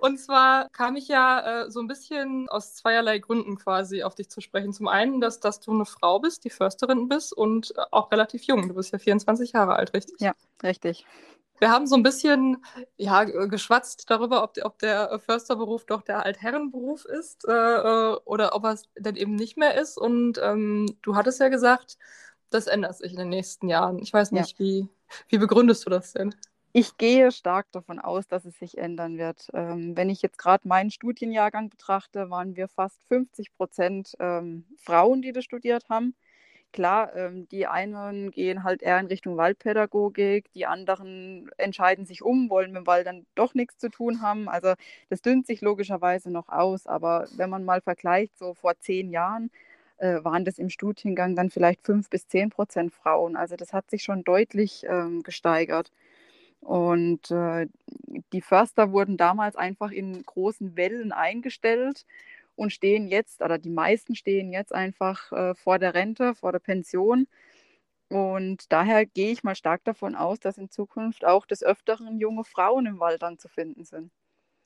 Und 0.00 0.18
zwar 0.18 0.68
kam 0.70 0.96
ich 0.96 1.08
ja 1.08 1.64
äh, 1.64 1.70
so 1.70 1.80
ein 1.80 1.88
bisschen 1.88 2.48
aus 2.48 2.74
zweierlei 2.74 3.18
Gründen 3.18 3.56
quasi 3.56 4.02
auf 4.02 4.14
dich 4.14 4.30
zu 4.30 4.40
sprechen. 4.40 4.72
Zum 4.72 4.88
einen, 4.88 5.20
dass, 5.20 5.40
dass 5.40 5.60
du 5.60 5.72
eine 5.72 5.84
Frau 5.84 6.20
bist, 6.20 6.44
die 6.44 6.50
Försterin 6.50 7.08
bist 7.08 7.32
und 7.32 7.72
äh, 7.76 7.82
auch 7.90 8.12
relativ 8.12 8.44
jung. 8.44 8.68
Du 8.68 8.74
bist 8.74 8.92
ja 8.92 8.98
24 8.98 9.52
Jahre 9.52 9.74
alt, 9.74 9.94
richtig? 9.94 10.20
Ja, 10.20 10.34
richtig. 10.62 11.06
Wir 11.60 11.70
haben 11.70 11.88
so 11.88 11.96
ein 11.96 12.04
bisschen 12.04 12.64
ja, 12.96 13.24
geschwatzt 13.24 14.08
darüber, 14.08 14.44
ob, 14.44 14.52
ob 14.62 14.78
der 14.78 15.18
Försterberuf 15.18 15.86
doch 15.86 16.02
der 16.02 16.24
Altherrenberuf 16.24 17.04
ist 17.04 17.48
äh, 17.48 17.52
äh 17.52 18.16
oder 18.24 18.54
ob 18.54 18.64
er 18.64 18.74
es 18.74 18.84
denn 18.96 19.16
eben 19.16 19.34
nicht 19.34 19.56
mehr 19.56 19.74
ist. 19.74 19.98
Und 19.98 20.38
ähm, 20.40 20.86
du 21.02 21.16
hattest 21.16 21.40
ja 21.40 21.48
gesagt, 21.48 21.98
das 22.50 22.66
ändert 22.66 22.96
sich 22.96 23.12
in 23.12 23.18
den 23.18 23.28
nächsten 23.28 23.68
Jahren. 23.68 23.98
Ich 23.98 24.12
weiß 24.12 24.32
nicht, 24.32 24.58
ja. 24.58 24.64
wie, 24.64 24.88
wie 25.28 25.38
begründest 25.38 25.86
du 25.86 25.90
das 25.90 26.12
denn? 26.12 26.34
Ich 26.72 26.96
gehe 26.98 27.32
stark 27.32 27.66
davon 27.72 27.98
aus, 27.98 28.28
dass 28.28 28.44
es 28.44 28.58
sich 28.58 28.76
ändern 28.78 29.16
wird. 29.18 29.48
Ähm, 29.54 29.96
wenn 29.96 30.10
ich 30.10 30.20
jetzt 30.22 30.38
gerade 30.38 30.68
meinen 30.68 30.90
Studienjahrgang 30.90 31.70
betrachte, 31.70 32.30
waren 32.30 32.56
wir 32.56 32.68
fast 32.68 33.02
50 33.04 33.54
Prozent 33.54 34.14
ähm, 34.20 34.64
Frauen, 34.76 35.22
die 35.22 35.32
das 35.32 35.44
studiert 35.44 35.88
haben. 35.88 36.14
Klar, 36.72 37.16
ähm, 37.16 37.48
die 37.48 37.66
einen 37.66 38.30
gehen 38.30 38.62
halt 38.62 38.82
eher 38.82 39.00
in 39.00 39.06
Richtung 39.06 39.38
Waldpädagogik, 39.38 40.52
die 40.52 40.66
anderen 40.66 41.50
entscheiden 41.56 42.04
sich 42.04 42.22
um, 42.22 42.50
wollen 42.50 42.72
mit 42.72 42.82
dem 42.82 42.86
Wald 42.86 43.06
dann 43.06 43.26
doch 43.34 43.54
nichts 43.54 43.78
zu 43.78 43.88
tun 43.88 44.20
haben. 44.20 44.50
Also 44.50 44.74
das 45.08 45.22
dünnt 45.22 45.46
sich 45.46 45.62
logischerweise 45.62 46.30
noch 46.30 46.48
aus. 46.50 46.86
Aber 46.86 47.26
wenn 47.36 47.48
man 47.48 47.64
mal 47.64 47.80
vergleicht, 47.80 48.36
so 48.38 48.52
vor 48.52 48.78
zehn 48.78 49.10
Jahren, 49.10 49.50
äh, 49.98 50.24
waren 50.24 50.44
das 50.44 50.58
im 50.58 50.70
Studiengang 50.70 51.36
dann 51.36 51.50
vielleicht 51.50 51.82
fünf 51.84 52.10
bis 52.10 52.28
zehn 52.28 52.50
Prozent 52.50 52.92
Frauen. 52.92 53.36
Also 53.36 53.56
das 53.56 53.72
hat 53.72 53.90
sich 53.90 54.02
schon 54.02 54.24
deutlich 54.24 54.84
ähm, 54.88 55.22
gesteigert. 55.22 55.92
Und 56.60 57.30
äh, 57.30 57.68
die 58.32 58.40
Förster 58.42 58.92
wurden 58.92 59.16
damals 59.16 59.56
einfach 59.56 59.90
in 59.92 60.22
großen 60.24 60.76
Wellen 60.76 61.12
eingestellt 61.12 62.04
und 62.56 62.72
stehen 62.72 63.08
jetzt, 63.08 63.42
oder 63.42 63.58
die 63.58 63.70
meisten 63.70 64.16
stehen 64.16 64.52
jetzt 64.52 64.74
einfach 64.74 65.32
äh, 65.32 65.54
vor 65.54 65.78
der 65.78 65.94
Rente, 65.94 66.34
vor 66.34 66.52
der 66.52 66.58
Pension. 66.58 67.28
Und 68.08 68.72
daher 68.72 69.06
gehe 69.06 69.32
ich 69.32 69.44
mal 69.44 69.54
stark 69.54 69.84
davon 69.84 70.14
aus, 70.14 70.40
dass 70.40 70.58
in 70.58 70.70
Zukunft 70.70 71.24
auch 71.24 71.46
des 71.46 71.62
Öfteren 71.62 72.18
junge 72.18 72.44
Frauen 72.44 72.86
im 72.86 73.00
Wald 73.00 73.22
dann 73.22 73.38
zu 73.38 73.48
finden 73.48 73.84
sind. 73.84 74.10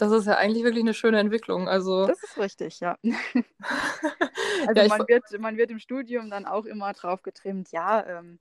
Das 0.03 0.11
ist 0.11 0.27
ja 0.27 0.37
eigentlich 0.37 0.65
wirklich 0.65 0.83
eine 0.83 0.95
schöne 0.95 1.21
Entwicklung. 1.21 1.69
Also 1.69 2.07
das 2.07 2.21
ist 2.25 2.37
richtig, 2.37 2.81
ja. 2.81 2.99
also 4.67 4.83
ja, 4.83 4.88
man, 4.88 5.07
wird, 5.07 5.23
man 5.38 5.57
wird 5.57 5.71
im 5.71 5.79
Studium 5.79 6.29
dann 6.29 6.45
auch 6.45 6.65
immer 6.65 6.93
drauf 6.93 7.23
getrimmt, 7.23 7.71
ja, 7.71 8.05
ähm, 8.05 8.41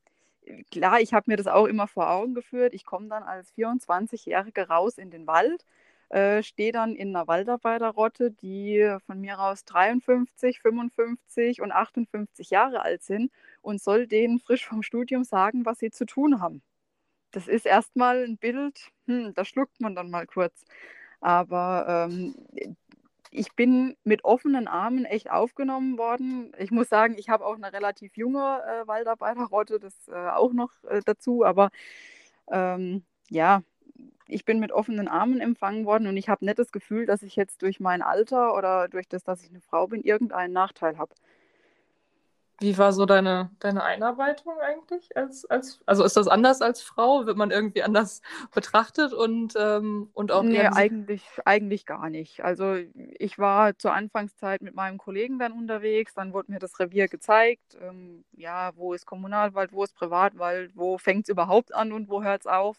klar, 0.72 1.00
ich 1.02 1.14
habe 1.14 1.30
mir 1.30 1.38
das 1.38 1.46
auch 1.46 1.68
immer 1.68 1.88
vor 1.88 2.10
Augen 2.10 2.34
geführt. 2.34 2.74
Ich 2.74 2.84
komme 2.84 3.10
dann 3.10 3.22
als 3.22 3.54
24-Jährige 3.54 4.70
raus 4.70 4.98
in 4.98 5.12
den 5.12 5.28
Wald. 5.28 5.64
äh, 6.10 6.42
stehe 6.42 6.72
dann 6.72 6.96
in 6.96 7.16
einer 7.16 7.28
Waldarbeiterrotte, 7.28 8.32
die 8.32 8.98
von 9.06 9.22
mir 9.22 9.40
aus 9.40 9.64
53, 9.66 10.60
55 10.62 11.62
und 11.62 11.72
58 11.72 12.50
Jahre 12.50 12.82
alt 12.82 13.04
sind 13.04 13.32
und 13.62 13.82
soll 13.82 14.08
denen 14.08 14.40
frisch 14.40 14.66
vom 14.66 14.82
Studium 14.82 15.24
sagen, 15.26 15.64
was 15.66 15.78
sie 15.80 15.92
zu 15.92 16.06
tun 16.08 16.42
haben. 16.42 16.64
Das 17.32 17.48
ist 17.48 17.66
erstmal 17.68 18.24
ein 18.24 18.38
Bild, 18.38 18.92
hm, 19.06 19.34
da 19.36 19.46
schluckt 19.46 19.80
man 19.80 19.96
dann 19.96 20.10
mal 20.10 20.26
kurz. 20.28 20.66
Aber 21.22 22.08
ähm, 22.10 22.36
ich 23.32 23.54
bin 23.56 23.96
mit 24.04 24.26
offenen 24.26 24.68
Armen 24.68 25.06
echt 25.06 25.32
aufgenommen 25.32 25.98
worden. 25.98 26.52
Ich 26.60 26.72
muss 26.72 26.90
sagen, 26.90 27.16
ich 27.18 27.30
habe 27.30 27.46
auch 27.46 27.56
eine 27.56 27.72
relativ 27.74 28.18
junge 28.18 28.40
äh, 28.64 28.88
Waldarbeiterrotte, 28.88 29.80
das 29.80 30.08
äh, 30.10 30.14
auch 30.14 30.54
noch 30.54 30.72
äh, 30.86 31.02
dazu. 31.06 31.46
Aber 31.46 31.70
ähm, 32.52 33.04
ja, 33.30 33.64
ich 34.28 34.46
bin 34.46 34.60
mit 34.60 34.72
offenen 34.72 35.08
Armen 35.08 35.42
empfangen 35.42 35.86
worden 35.86 36.08
und 36.08 36.18
ich 36.18 36.30
habe 36.30 36.46
nicht 36.46 36.60
das 36.60 36.72
Gefühl, 36.72 37.06
dass 37.06 37.24
ich 37.24 37.36
jetzt 37.36 37.62
durch 37.64 37.80
mein 37.80 38.02
Alter 38.02 38.56
oder 38.56 38.88
durch 38.90 39.08
das, 39.08 39.24
dass 39.24 39.44
ich 39.44 39.50
eine 39.50 39.62
Frau 39.62 39.88
bin, 39.88 40.02
irgendeinen 40.04 40.54
Nachteil 40.54 40.98
habe. 40.98 41.14
Wie 42.62 42.78
war 42.78 42.94
so 42.94 43.08
deine, 43.08 43.50
deine 43.58 43.84
Einarbeitung 43.84 44.54
eigentlich? 44.60 45.18
Als, 45.18 45.46
als, 45.46 45.80
also 45.88 46.04
ist 46.04 46.16
das 46.16 46.28
anders 46.28 46.62
als 46.62 46.84
Frau? 46.84 47.26
Wird 47.26 47.36
man 47.36 47.50
irgendwie 47.50 47.82
anders 47.82 48.22
betrachtet 48.54 49.14
und, 49.14 49.56
ähm, 49.58 50.12
und 50.14 50.32
auch. 50.32 50.44
Nee, 50.44 50.68
eigentlich, 50.68 51.26
eigentlich 51.44 51.88
gar 51.88 52.12
nicht. 52.12 52.44
Also 52.44 52.76
ich 52.96 53.40
war 53.40 53.76
zur 53.80 53.94
Anfangszeit 53.94 54.62
mit 54.62 54.76
meinem 54.76 55.00
Kollegen 55.00 55.40
dann 55.40 55.54
unterwegs, 55.54 56.14
dann 56.14 56.34
wurde 56.34 56.52
mir 56.52 56.60
das 56.60 56.80
Revier 56.80 57.08
gezeigt. 57.08 57.80
Ähm, 57.82 58.24
ja, 58.34 58.72
wo 58.76 58.94
ist 58.94 59.08
Kommunalwald, 59.08 59.74
wo 59.74 59.84
ist 59.84 59.96
Privatwald, 59.96 60.72
wo 60.76 61.00
fängt 61.00 61.24
es 61.26 61.30
überhaupt 61.30 61.74
an 61.74 61.92
und 61.92 62.10
wo 62.10 62.22
hört 62.22 62.42
es 62.42 62.48
auf? 62.48 62.78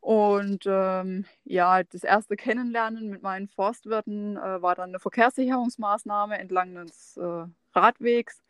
Und 0.00 0.64
ähm, 0.66 1.24
ja, 1.44 1.82
das 1.82 2.04
erste 2.04 2.36
Kennenlernen 2.36 3.10
mit 3.10 3.22
meinen 3.22 3.48
Forstwirten 3.48 4.36
äh, 4.36 4.62
war 4.62 4.76
dann 4.76 4.90
eine 4.90 5.00
Verkehrssicherungsmaßnahme 5.00 6.38
entlang 6.38 6.76
des 6.76 7.16
äh, 7.16 7.46
Radwegs 7.74 8.40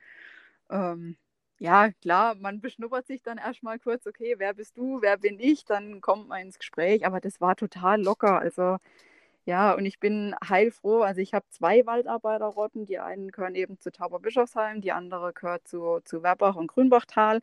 ähm, 0.70 1.16
ja, 1.60 1.90
klar, 2.02 2.36
man 2.36 2.60
beschnuppert 2.60 3.06
sich 3.06 3.22
dann 3.22 3.38
erstmal 3.38 3.78
kurz, 3.78 4.06
okay, 4.06 4.36
wer 4.38 4.54
bist 4.54 4.76
du, 4.76 5.02
wer 5.02 5.16
bin 5.18 5.40
ich, 5.40 5.64
dann 5.64 6.00
kommt 6.00 6.28
man 6.28 6.42
ins 6.42 6.58
Gespräch, 6.58 7.04
aber 7.06 7.20
das 7.20 7.40
war 7.40 7.56
total 7.56 8.00
locker. 8.02 8.38
Also 8.38 8.78
ja, 9.48 9.72
und 9.74 9.86
ich 9.86 9.98
bin 9.98 10.36
heilfroh. 10.46 11.02
Also 11.02 11.20
ich 11.22 11.32
habe 11.34 11.46
zwei 11.50 11.86
Waldarbeiterrotten, 11.86 12.84
die 12.86 12.98
einen 12.98 13.32
gehören 13.32 13.54
eben 13.54 13.80
zu 13.80 13.90
Tauberbischofsheim, 13.90 14.82
die 14.82 14.92
andere 14.92 15.32
gehört 15.32 15.66
zu, 15.66 16.00
zu 16.04 16.22
Werbach 16.22 16.54
und 16.56 16.68
Grünbachtal. 16.68 17.40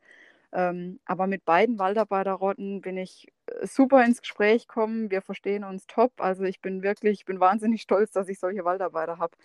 Ähm, 0.54 1.00
aber 1.06 1.28
mit 1.28 1.46
beiden 1.46 1.80
Waldarbeiterrotten 1.80 2.82
bin 2.82 2.98
ich 2.98 3.28
äh, 3.48 3.66
super 3.68 4.06
ins 4.06 4.22
Gespräch 4.22 4.68
gekommen. 4.68 5.10
Wir 5.12 5.22
verstehen 5.24 5.64
uns 5.64 5.88
top. 5.88 6.14
Also 6.22 6.44
ich 6.44 6.62
bin 6.62 6.84
wirklich, 6.84 7.22
ich 7.22 7.26
bin 7.26 7.40
wahnsinnig 7.40 7.82
stolz, 7.82 8.12
dass 8.12 8.30
ich 8.30 8.40
solche 8.40 8.64
Waldarbeiter 8.66 9.18
habe. 9.18 9.36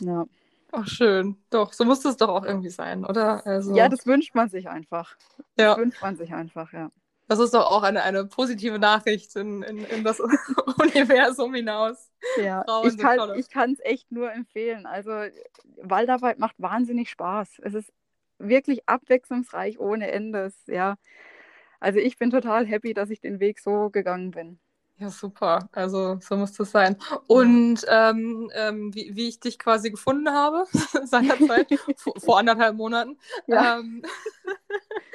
Ja. 0.00 0.26
Ach, 0.72 0.86
schön. 0.86 1.36
Doch, 1.50 1.72
so 1.72 1.84
muss 1.84 2.04
es 2.04 2.16
doch 2.16 2.28
auch 2.28 2.44
irgendwie 2.44 2.70
sein, 2.70 3.04
oder? 3.04 3.46
Also... 3.46 3.74
Ja, 3.74 3.88
das 3.88 4.06
wünscht 4.06 4.34
man 4.34 4.48
sich 4.48 4.68
einfach. 4.68 5.16
Das 5.56 5.64
ja. 5.64 5.76
wünscht 5.76 6.02
man 6.02 6.16
sich 6.16 6.34
einfach, 6.34 6.72
ja. 6.72 6.90
Das 7.28 7.38
ist 7.38 7.52
doch 7.52 7.70
auch 7.70 7.82
eine, 7.82 8.02
eine 8.02 8.24
positive 8.24 8.78
Nachricht 8.78 9.36
in, 9.36 9.62
in, 9.62 9.84
in 9.84 10.02
das 10.02 10.18
Universum 10.80 11.54
hinaus. 11.54 12.10
Ja, 12.42 12.64
Frauen 12.64 13.38
ich 13.38 13.50
kann 13.50 13.72
es 13.72 13.80
echt 13.80 14.10
nur 14.10 14.32
empfehlen. 14.32 14.86
Also 14.86 15.10
Waldarbeit 15.82 16.38
macht 16.38 16.56
wahnsinnig 16.58 17.10
Spaß. 17.10 17.60
Es 17.62 17.74
ist 17.74 17.92
wirklich 18.38 18.88
abwechslungsreich 18.88 19.78
ohne 19.78 20.10
Ende. 20.10 20.50
Ja. 20.66 20.96
Also 21.80 21.98
ich 21.98 22.16
bin 22.16 22.30
total 22.30 22.66
happy, 22.66 22.94
dass 22.94 23.10
ich 23.10 23.20
den 23.20 23.40
Weg 23.40 23.60
so 23.60 23.90
gegangen 23.90 24.30
bin. 24.30 24.58
Ja, 25.00 25.10
super. 25.10 25.68
Also 25.72 26.18
so 26.20 26.36
muss 26.36 26.52
das 26.52 26.72
sein. 26.72 26.96
Und 27.28 27.84
ähm, 27.88 28.50
ähm, 28.52 28.92
wie, 28.94 29.14
wie 29.14 29.28
ich 29.28 29.38
dich 29.38 29.56
quasi 29.58 29.90
gefunden 29.90 30.28
habe 30.30 30.64
seinerzeit, 31.04 31.68
vor, 31.96 32.14
vor 32.18 32.38
anderthalb 32.38 32.74
Monaten, 32.74 33.16
ja. 33.46 33.78
ähm, 33.78 34.02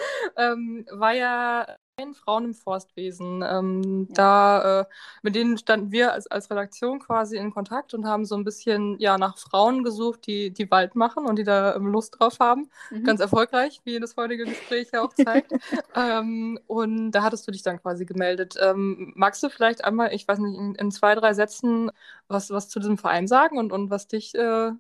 ähm 0.37 0.85
war 0.91 1.13
ja 1.13 1.65
Frauen 2.13 2.45
im 2.45 2.53
Forstwesen. 2.53 3.43
Ähm, 3.47 4.07
ja. 4.09 4.13
Da, 4.15 4.81
äh, 4.81 4.85
mit 5.21 5.35
denen 5.35 5.57
standen 5.57 5.91
wir 5.91 6.11
als, 6.11 6.27
als 6.27 6.49
Redaktion 6.49 6.99
quasi 6.99 7.37
in 7.37 7.53
Kontakt 7.53 7.93
und 7.93 8.05
haben 8.05 8.25
so 8.25 8.35
ein 8.35 8.43
bisschen 8.43 8.99
ja, 8.99 9.17
nach 9.17 9.37
Frauen 9.37 9.83
gesucht, 9.83 10.25
die, 10.25 10.51
die 10.51 10.69
Wald 10.71 10.95
machen 10.95 11.25
und 11.25 11.37
die 11.37 11.43
da 11.43 11.75
ähm, 11.75 11.87
Lust 11.87 12.19
drauf 12.19 12.39
haben. 12.39 12.69
Mhm. 12.89 13.03
Ganz 13.03 13.21
erfolgreich, 13.21 13.81
wie 13.83 13.99
das 13.99 14.17
heutige 14.17 14.45
Gespräch 14.45 14.89
ja 14.91 15.03
auch 15.03 15.13
zeigt. 15.13 15.53
ähm, 15.95 16.59
und 16.67 17.11
da 17.11 17.23
hattest 17.23 17.47
du 17.47 17.51
dich 17.51 17.61
dann 17.61 17.81
quasi 17.81 18.05
gemeldet. 18.05 18.55
Ähm, 18.59 19.13
magst 19.15 19.43
du 19.43 19.49
vielleicht 19.49 19.85
einmal, 19.85 20.13
ich 20.13 20.27
weiß 20.27 20.39
nicht, 20.39 20.57
in, 20.57 20.75
in, 20.75 20.91
zwei, 20.91 21.13
drei 21.15 21.33
Sätzen 21.33 21.91
was, 22.27 22.49
was 22.49 22.69
zu 22.69 22.79
diesem 22.79 22.97
Verein 22.97 23.27
sagen 23.27 23.57
und, 23.59 23.71
und 23.71 23.91
was 23.91 24.07
dich 24.07 24.33
äh, 24.35 24.71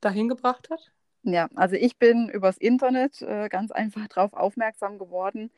dahin 0.00 0.28
gebracht 0.28 0.70
hat? 0.70 0.92
Ja, 1.22 1.48
also 1.54 1.76
ich 1.76 1.98
bin 1.98 2.28
übers 2.30 2.56
Internet 2.56 3.20
äh, 3.22 3.48
ganz 3.48 3.70
einfach 3.72 4.08
darauf 4.08 4.32
aufmerksam 4.32 4.98
geworden, 4.98 5.50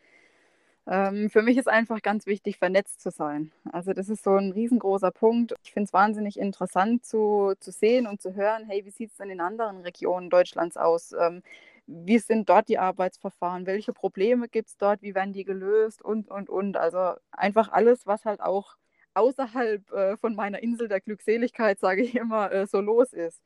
ähm, 0.87 1.31
für 1.31 1.43
mich 1.43 1.59
ist 1.59 1.69
einfach 1.69 2.03
ganz 2.03 2.27
wichtig, 2.27 2.59
vernetzt 2.59 3.01
zu 3.01 3.11
sein. 3.11 3.53
Also 3.73 3.93
das 3.93 4.09
ist 4.09 4.25
so 4.25 4.35
ein 4.37 4.51
riesengroßer 4.53 5.13
Punkt. 5.13 5.55
Ich 5.65 5.73
finde 5.73 5.87
es 5.87 5.93
wahnsinnig 5.93 6.39
interessant 6.39 7.05
zu, 7.07 7.55
zu 7.61 7.71
sehen 7.71 8.07
und 8.09 8.21
zu 8.21 8.35
hören, 8.35 8.65
hey, 8.67 8.85
wie 8.85 8.91
sieht 8.91 9.13
es 9.13 9.17
denn 9.19 9.31
in 9.31 9.41
anderen 9.41 9.81
Regionen 9.83 10.29
Deutschlands 10.31 10.77
aus? 10.77 11.13
Ähm, 11.13 11.43
wie 11.87 12.19
sind 12.19 12.49
dort 12.49 12.69
die 12.69 12.79
Arbeitsverfahren? 12.79 13.67
Welche 13.67 13.93
Probleme 13.93 14.49
gibt 14.49 14.71
es 14.71 14.77
dort? 14.77 15.03
Wie 15.03 15.15
werden 15.15 15.33
die 15.33 15.45
gelöst? 15.45 16.03
Und, 16.03 16.29
und, 16.29 16.51
und. 16.51 16.77
Also 16.77 17.15
einfach 17.33 17.71
alles, 17.73 18.07
was 18.07 18.25
halt 18.25 18.41
auch 18.41 18.77
außerhalb 19.15 19.91
äh, 19.93 20.17
von 20.17 20.35
meiner 20.35 20.63
Insel 20.63 20.89
der 20.89 21.01
Glückseligkeit, 21.01 21.79
sage 21.81 22.03
ich 22.03 22.17
immer, 22.17 22.51
äh, 22.53 22.67
so 22.67 22.81
los 22.81 23.13
ist. 23.13 23.41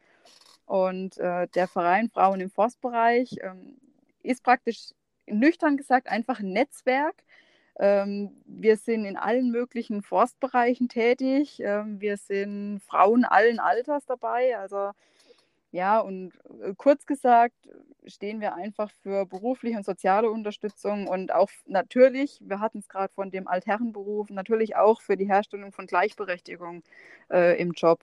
Und 0.67 1.19
äh, 1.19 1.47
der 1.55 1.69
Verein 1.69 2.11
Frauen 2.11 2.41
im 2.41 2.51
Forstbereich 2.51 3.37
ähm, 3.41 3.77
ist 4.23 4.43
praktisch 4.43 4.91
nüchtern 5.27 5.77
gesagt 5.77 6.09
einfach 6.09 6.41
ein 6.41 6.53
Netzwerk. 6.53 7.15
Ähm, 7.79 8.31
wir 8.47 8.77
sind 8.77 9.05
in 9.05 9.17
allen 9.17 9.51
möglichen 9.51 10.03
Forstbereichen 10.03 10.89
tätig. 10.89 11.61
Ähm, 11.61 12.01
wir 12.01 12.17
sind 12.17 12.81
Frauen 12.81 13.25
allen 13.25 13.61
Alters 13.61 14.07
dabei. 14.07 14.59
Also 14.59 14.91
ja, 15.73 16.01
und 16.01 16.33
äh, 16.63 16.75
kurz 16.77 17.07
gesagt 17.07 17.55
stehen 18.07 18.41
wir 18.41 18.55
einfach 18.55 18.91
für 19.03 19.27
berufliche 19.27 19.77
und 19.77 19.85
soziale 19.85 20.31
Unterstützung 20.31 21.07
und 21.09 21.33
auch 21.33 21.51
natürlich, 21.67 22.39
wir 22.41 22.61
hatten 22.61 22.79
es 22.79 22.89
gerade 22.89 23.13
von 23.13 23.31
dem 23.31 23.49
Altherrenberuf, 23.49 24.31
natürlich 24.31 24.77
auch 24.77 25.01
für 25.01 25.17
die 25.17 25.27
Herstellung 25.27 25.73
von 25.73 25.87
Gleichberechtigung 25.87 26.83
äh, 27.31 27.61
im 27.61 27.73
Job. 27.73 28.01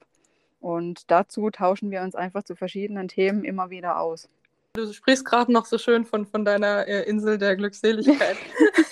Und 0.63 1.11
dazu 1.11 1.49
tauschen 1.49 1.91
wir 1.91 2.01
uns 2.03 2.15
einfach 2.15 2.43
zu 2.43 2.55
verschiedenen 2.55 3.09
Themen 3.09 3.43
immer 3.43 3.69
wieder 3.69 3.99
aus. 3.99 4.29
Du 4.75 4.93
sprichst 4.93 5.25
gerade 5.25 5.51
noch 5.51 5.65
so 5.65 5.77
schön 5.77 6.05
von, 6.05 6.25
von 6.25 6.45
deiner 6.45 6.87
äh, 6.87 7.03
Insel 7.03 7.37
der 7.37 7.57
Glückseligkeit. 7.57 8.37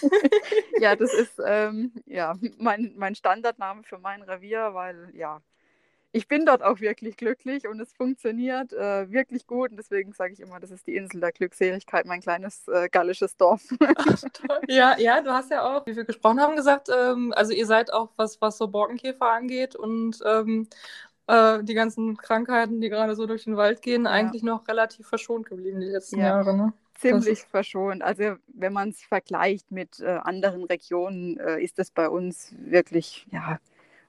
ja, 0.80 0.98
das 0.98 1.14
ist 1.14 1.40
ähm, 1.46 1.94
ja, 2.06 2.36
mein, 2.58 2.92
mein 2.98 3.16
Standardname 3.16 3.84
für 3.84 4.00
mein 4.00 4.22
Revier, 4.22 4.74
weil 4.74 5.12
ja, 5.16 5.42
ich 6.12 6.28
bin 6.28 6.46
dort 6.46 6.62
auch 6.62 6.82
wirklich 6.82 7.16
glücklich 7.16 7.68
und 7.70 7.80
es 7.80 7.94
funktioniert 7.94 8.74
äh, 8.74 9.10
wirklich 9.10 9.48
gut. 9.48 9.72
Und 9.72 9.78
deswegen 9.78 10.12
sage 10.12 10.34
ich 10.34 10.42
immer, 10.42 10.60
das 10.60 10.72
ist 10.72 10.86
die 10.86 10.98
Insel 10.98 11.22
der 11.22 11.32
Glückseligkeit, 11.32 12.06
mein 12.06 12.20
kleines 12.20 12.68
äh, 12.68 12.90
gallisches 12.90 13.38
Dorf. 13.38 13.64
ja, 14.68 14.98
ja, 15.00 15.22
du 15.22 15.32
hast 15.32 15.52
ja 15.52 15.64
auch, 15.64 15.86
wie 15.86 15.96
wir 15.96 16.04
gesprochen 16.04 16.42
haben, 16.42 16.58
gesagt, 16.58 16.90
ähm, 16.94 17.34
also 17.34 17.54
ihr 17.54 17.66
seid 17.66 17.94
auch, 17.94 18.10
was, 18.18 18.42
was 18.42 18.58
so 18.58 18.68
Borkenkäfer 18.68 19.32
angeht 19.32 19.78
und 19.78 20.20
ähm, 20.26 20.68
äh, 21.32 21.64
die 21.64 21.74
ganzen 21.74 22.18
Krankheiten, 22.18 22.82
die 22.82 22.90
gerade 22.90 23.16
so 23.16 23.26
durch 23.26 23.46
den 23.46 23.56
Wald 23.56 23.82
gehen, 23.82 24.04
ja. 24.04 24.12
eigentlich 24.12 24.44
noch 24.44 24.68
relativ 24.68 25.08
verschont 25.08 25.48
geblieben 25.48 25.80
die 25.80 25.88
letzten 25.88 26.20
ja. 26.20 26.28
Jahre. 26.28 26.56
Ne? 26.56 26.74
Ziemlich 26.96 27.40
verschont. 27.40 28.04
Also 28.04 28.36
wenn 28.48 28.74
man 28.74 28.90
es 28.90 29.02
vergleicht 29.02 29.72
mit 29.72 30.02
äh, 30.02 30.20
anderen 30.24 30.66
Regionen, 30.66 31.40
äh, 31.40 31.64
ist 31.64 31.80
das 31.80 31.90
bei 31.90 32.10
uns 32.10 32.54
wirklich, 32.60 33.28
ja, 33.32 33.60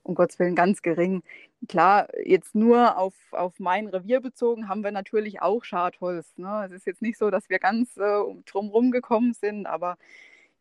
um 0.02 0.16
Gottes 0.16 0.40
Willen 0.40 0.56
ganz 0.56 0.82
gering. 0.82 1.22
Klar, 1.68 2.08
jetzt 2.24 2.56
nur 2.56 2.98
auf, 2.98 3.14
auf 3.30 3.60
mein 3.60 3.86
Revier 3.86 4.20
bezogen 4.20 4.68
haben 4.68 4.82
wir 4.82 4.90
natürlich 4.90 5.40
auch 5.40 5.62
Schadholz. 5.62 6.26
Ne? 6.36 6.64
Es 6.66 6.72
ist 6.72 6.86
jetzt 6.86 7.02
nicht 7.02 7.18
so, 7.18 7.30
dass 7.30 7.48
wir 7.48 7.60
ganz 7.60 7.96
äh, 7.98 8.20
drumherum 8.46 8.90
gekommen 8.90 9.32
sind, 9.32 9.66
aber 9.66 9.96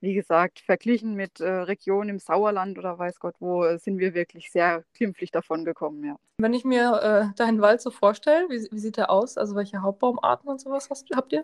wie 0.01 0.15
gesagt, 0.15 0.59
verglichen 0.59 1.13
mit 1.13 1.39
äh, 1.39 1.47
Regionen 1.47 2.09
im 2.09 2.19
Sauerland 2.19 2.77
oder 2.77 2.97
weiß 2.97 3.19
Gott 3.19 3.35
wo, 3.39 3.63
äh, 3.63 3.77
sind 3.77 3.99
wir 3.99 4.13
wirklich 4.13 4.51
sehr 4.51 4.83
glimpflich 4.95 5.31
davon 5.31 5.63
gekommen, 5.63 6.03
ja. 6.03 6.17
Wenn 6.39 6.53
ich 6.53 6.65
mir 6.65 7.31
äh, 7.31 7.35
deinen 7.37 7.61
Wald 7.61 7.81
so 7.81 7.91
vorstelle, 7.91 8.49
wie, 8.49 8.67
wie, 8.71 8.79
sieht 8.79 8.97
der 8.97 9.11
aus? 9.11 9.37
Also 9.37 9.55
welche 9.55 9.81
Hauptbaumarten 9.83 10.49
und 10.49 10.59
sowas 10.59 10.89
hast, 10.89 11.07
habt 11.15 11.31
ihr? 11.33 11.43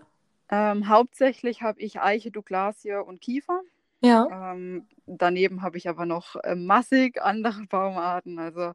Ähm, 0.49 0.89
hauptsächlich 0.89 1.61
habe 1.61 1.79
ich 1.79 1.99
Eiche, 1.99 2.31
Douglasie 2.31 2.93
und 2.93 3.21
Kiefer. 3.21 3.61
Ja. 4.01 4.53
Ähm, 4.53 4.87
daneben 5.05 5.61
habe 5.61 5.77
ich 5.77 5.87
aber 5.87 6.05
noch 6.05 6.35
äh, 6.37 6.55
massig 6.55 7.21
andere 7.21 7.61
Baumarten, 7.69 8.39
also 8.39 8.73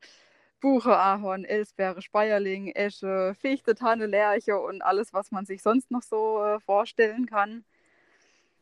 Buche, 0.61 0.97
Ahorn, 0.97 1.45
Elsbeere, 1.45 2.03
Speierling, 2.03 2.69
Esche, 2.69 3.35
Fichte, 3.41 3.75
Tanne, 3.75 4.07
Lerche 4.07 4.61
und 4.61 4.81
alles, 4.81 5.13
was 5.13 5.33
man 5.33 5.45
sich 5.45 5.61
sonst 5.61 5.91
noch 5.91 6.03
so 6.03 6.41
äh, 6.41 6.61
vorstellen 6.61 7.27
kann. 7.27 7.65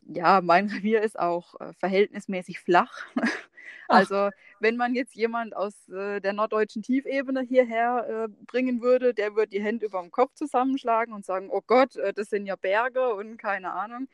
Ja, 0.07 0.41
mein 0.41 0.67
Revier 0.67 1.01
ist 1.01 1.19
auch 1.19 1.59
äh, 1.59 1.73
verhältnismäßig 1.73 2.59
flach. 2.59 3.05
also 3.87 4.29
wenn 4.59 4.77
man 4.77 4.95
jetzt 4.95 5.15
jemand 5.15 5.55
aus 5.55 5.89
äh, 5.89 6.19
der 6.21 6.33
norddeutschen 6.33 6.83
Tiefebene 6.83 7.41
hierher 7.41 8.27
äh, 8.27 8.45
bringen 8.47 8.81
würde, 8.81 9.13
der 9.13 9.35
würde 9.35 9.49
die 9.49 9.63
Hände 9.63 9.85
über 9.87 10.01
dem 10.01 10.11
Kopf 10.11 10.33
zusammenschlagen 10.35 11.13
und 11.13 11.25
sagen, 11.25 11.49
oh 11.51 11.61
Gott, 11.65 11.95
äh, 11.97 12.13
das 12.13 12.29
sind 12.29 12.45
ja 12.45 12.55
Berge 12.55 13.13
und 13.15 13.37
keine 13.37 13.73
Ahnung. 13.73 14.07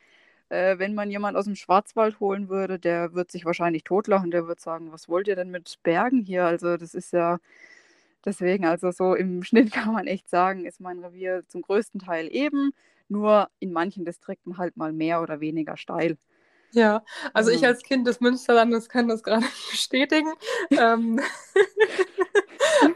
Äh, 0.49 0.79
wenn 0.79 0.95
man 0.95 1.11
jemand 1.11 1.35
aus 1.37 1.45
dem 1.45 1.55
Schwarzwald 1.55 2.19
holen 2.19 2.49
würde, 2.49 2.79
der 2.79 3.13
wird 3.13 3.31
sich 3.31 3.45
wahrscheinlich 3.45 3.83
totlachen, 3.83 4.31
der 4.31 4.47
wird 4.47 4.59
sagen, 4.61 4.91
was 4.91 5.09
wollt 5.09 5.27
ihr 5.27 5.35
denn 5.35 5.51
mit 5.51 5.79
Bergen 5.83 6.23
hier? 6.23 6.45
Also 6.45 6.77
das 6.77 6.93
ist 6.93 7.11
ja 7.13 7.39
deswegen, 8.25 8.65
also 8.65 8.91
so 8.91 9.15
im 9.15 9.43
Schnitt 9.43 9.71
kann 9.73 9.93
man 9.93 10.07
echt 10.07 10.29
sagen, 10.29 10.65
ist 10.65 10.79
mein 10.81 10.99
Revier 11.03 11.43
zum 11.47 11.61
größten 11.61 11.99
Teil 12.01 12.27
eben 12.31 12.71
nur 13.09 13.49
in 13.59 13.71
manchen 13.71 14.05
Distrikten 14.05 14.57
halt 14.57 14.77
mal 14.77 14.93
mehr 14.93 15.21
oder 15.21 15.39
weniger 15.39 15.77
steil. 15.77 16.17
Ja, 16.71 17.03
also 17.33 17.49
ich 17.49 17.65
als 17.65 17.81
Kind 17.81 18.05
des 18.07 18.19
Münsterlandes 18.19 18.89
kann 18.89 19.07
das 19.07 19.23
gerade 19.23 19.45
bestätigen. 19.71 20.33
ähm, 20.71 21.19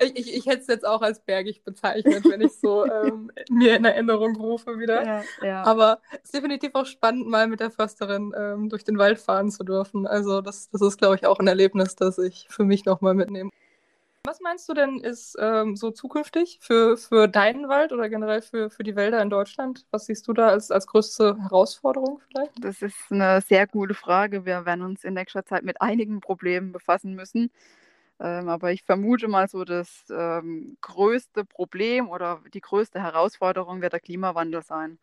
ich, 0.01 0.17
ich, 0.17 0.33
ich, 0.35 0.45
hätte 0.45 0.61
es 0.61 0.67
jetzt 0.67 0.85
auch 0.85 1.01
als 1.01 1.21
bergig 1.21 1.63
bezeichnet, 1.63 2.25
wenn 2.29 2.41
ich 2.41 2.53
so 2.59 2.85
ähm, 2.85 3.31
mir 3.49 3.77
in 3.77 3.85
Erinnerung 3.85 4.35
rufe 4.35 4.77
wieder. 4.77 5.05
Ja, 5.05 5.23
ja. 5.41 5.63
Aber 5.63 6.01
es 6.11 6.25
ist 6.25 6.33
definitiv 6.33 6.71
auch 6.75 6.85
spannend, 6.85 7.27
mal 7.27 7.47
mit 7.47 7.59
der 7.59 7.71
Försterin 7.71 8.33
ähm, 8.37 8.69
durch 8.69 8.83
den 8.83 8.97
Wald 8.97 9.19
fahren 9.19 9.49
zu 9.49 9.63
dürfen. 9.63 10.05
Also 10.05 10.41
das, 10.41 10.69
das 10.69 10.81
ist, 10.81 10.97
glaube 10.97 11.15
ich, 11.15 11.25
auch 11.25 11.39
ein 11.39 11.47
Erlebnis, 11.47 11.95
das 11.95 12.17
ich 12.17 12.47
für 12.49 12.65
mich 12.65 12.85
nochmal 12.85 13.13
mitnehme. 13.13 13.51
Was 14.23 14.39
meinst 14.39 14.69
du 14.69 14.73
denn 14.73 14.99
ist 14.99 15.35
ähm, 15.39 15.75
so 15.75 15.89
zukünftig 15.89 16.59
für, 16.61 16.95
für 16.95 17.27
deinen 17.27 17.67
Wald 17.69 17.91
oder 17.91 18.07
generell 18.07 18.41
für, 18.41 18.69
für 18.69 18.83
die 18.83 18.95
Wälder 18.95 19.21
in 19.21 19.31
Deutschland? 19.31 19.85
Was 19.89 20.05
siehst 20.05 20.27
du 20.27 20.33
da 20.33 20.49
als, 20.49 20.69
als 20.69 20.85
größte 20.85 21.37
Herausforderung 21.41 22.21
vielleicht? 22.27 22.51
Das 22.63 22.81
ist 22.83 22.95
eine 23.09 23.41
sehr 23.41 23.65
gute 23.65 23.95
Frage. 23.95 24.45
Wir 24.45 24.65
werden 24.65 24.83
uns 24.83 25.03
in 25.03 25.15
nächster 25.15 25.43
Zeit 25.43 25.63
mit 25.63 25.81
einigen 25.81 26.21
Problemen 26.21 26.71
befassen 26.71 27.15
müssen. 27.15 27.51
Ähm, 28.19 28.47
aber 28.47 28.71
ich 28.71 28.83
vermute 28.83 29.27
mal 29.27 29.47
so, 29.47 29.65
das 29.65 30.05
ähm, 30.11 30.77
größte 30.81 31.43
Problem 31.43 32.07
oder 32.07 32.41
die 32.53 32.61
größte 32.61 33.01
Herausforderung 33.01 33.81
wird 33.81 33.93
der 33.93 33.99
Klimawandel 33.99 34.61
sein. 34.61 34.99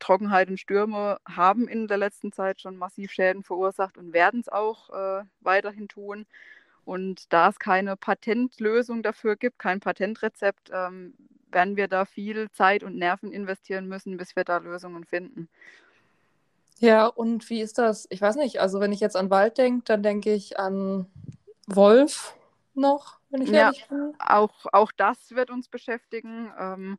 Trockenheit 0.00 0.48
und 0.48 0.58
Stürme 0.58 1.18
haben 1.28 1.68
in 1.68 1.86
der 1.86 1.98
letzten 1.98 2.32
Zeit 2.32 2.60
schon 2.60 2.76
massiv 2.76 3.12
Schäden 3.12 3.44
verursacht 3.44 3.96
und 3.96 4.12
werden 4.12 4.40
es 4.40 4.48
auch 4.48 4.90
äh, 4.90 5.24
weiterhin 5.40 5.86
tun. 5.88 6.26
Und 6.90 7.32
da 7.32 7.50
es 7.50 7.60
keine 7.60 7.94
Patentlösung 7.94 9.04
dafür 9.04 9.36
gibt, 9.36 9.60
kein 9.60 9.78
Patentrezept, 9.78 10.72
ähm, 10.72 11.14
werden 11.52 11.76
wir 11.76 11.86
da 11.86 12.04
viel 12.04 12.50
Zeit 12.50 12.82
und 12.82 12.96
Nerven 12.96 13.30
investieren 13.30 13.86
müssen, 13.86 14.16
bis 14.16 14.34
wir 14.34 14.42
da 14.42 14.56
Lösungen 14.56 15.04
finden. 15.04 15.48
Ja, 16.80 17.06
und 17.06 17.48
wie 17.48 17.60
ist 17.60 17.78
das? 17.78 18.08
Ich 18.10 18.20
weiß 18.20 18.34
nicht, 18.34 18.60
also 18.60 18.80
wenn 18.80 18.90
ich 18.90 18.98
jetzt 18.98 19.14
an 19.14 19.30
Wald 19.30 19.56
denke, 19.56 19.84
dann 19.84 20.02
denke 20.02 20.34
ich 20.34 20.58
an 20.58 21.06
Wolf 21.68 22.34
noch, 22.74 23.20
wenn 23.28 23.42
ich 23.42 23.50
ja, 23.50 23.70
bin. 23.88 24.14
Auch, 24.18 24.66
auch 24.72 24.90
das 24.90 25.30
wird 25.30 25.50
uns 25.50 25.68
beschäftigen. 25.68 26.52
Ähm, 26.58 26.98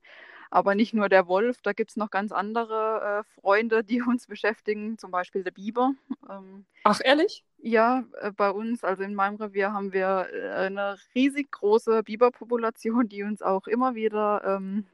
aber 0.52 0.76
nicht 0.76 0.94
nur 0.94 1.10
der 1.10 1.28
Wolf, 1.28 1.62
da 1.64 1.72
gibt 1.74 1.92
es 1.92 1.98
noch 1.98 2.12
ganz 2.12 2.32
andere 2.32 3.24
äh, 3.26 3.42
Freunde, 3.42 3.84
die 3.84 4.02
uns 4.08 4.28
beschäftigen, 4.28 4.98
zum 4.98 5.10
Beispiel 5.10 5.44
der 5.44 5.52
Biber. 5.52 5.94
Ähm, 6.30 6.66
Ach, 6.84 7.00
ehrlich? 7.04 7.44
Ja, 7.64 8.04
äh, 8.20 8.32
bei 8.32 8.52
uns, 8.52 8.84
also 8.84 9.02
in 9.02 9.16
meinem 9.16 9.38
Revier, 9.38 9.74
haben 9.74 9.94
wir 9.94 10.28
äh, 10.32 10.50
eine 10.50 10.98
riesig 11.16 11.52
große 11.52 12.04
Biberpopulation, 12.04 13.08
die 13.08 13.24
uns 13.24 13.42
auch 13.42 13.66
immer 13.68 13.96
wieder 13.96 14.44
ähm, 14.46 14.86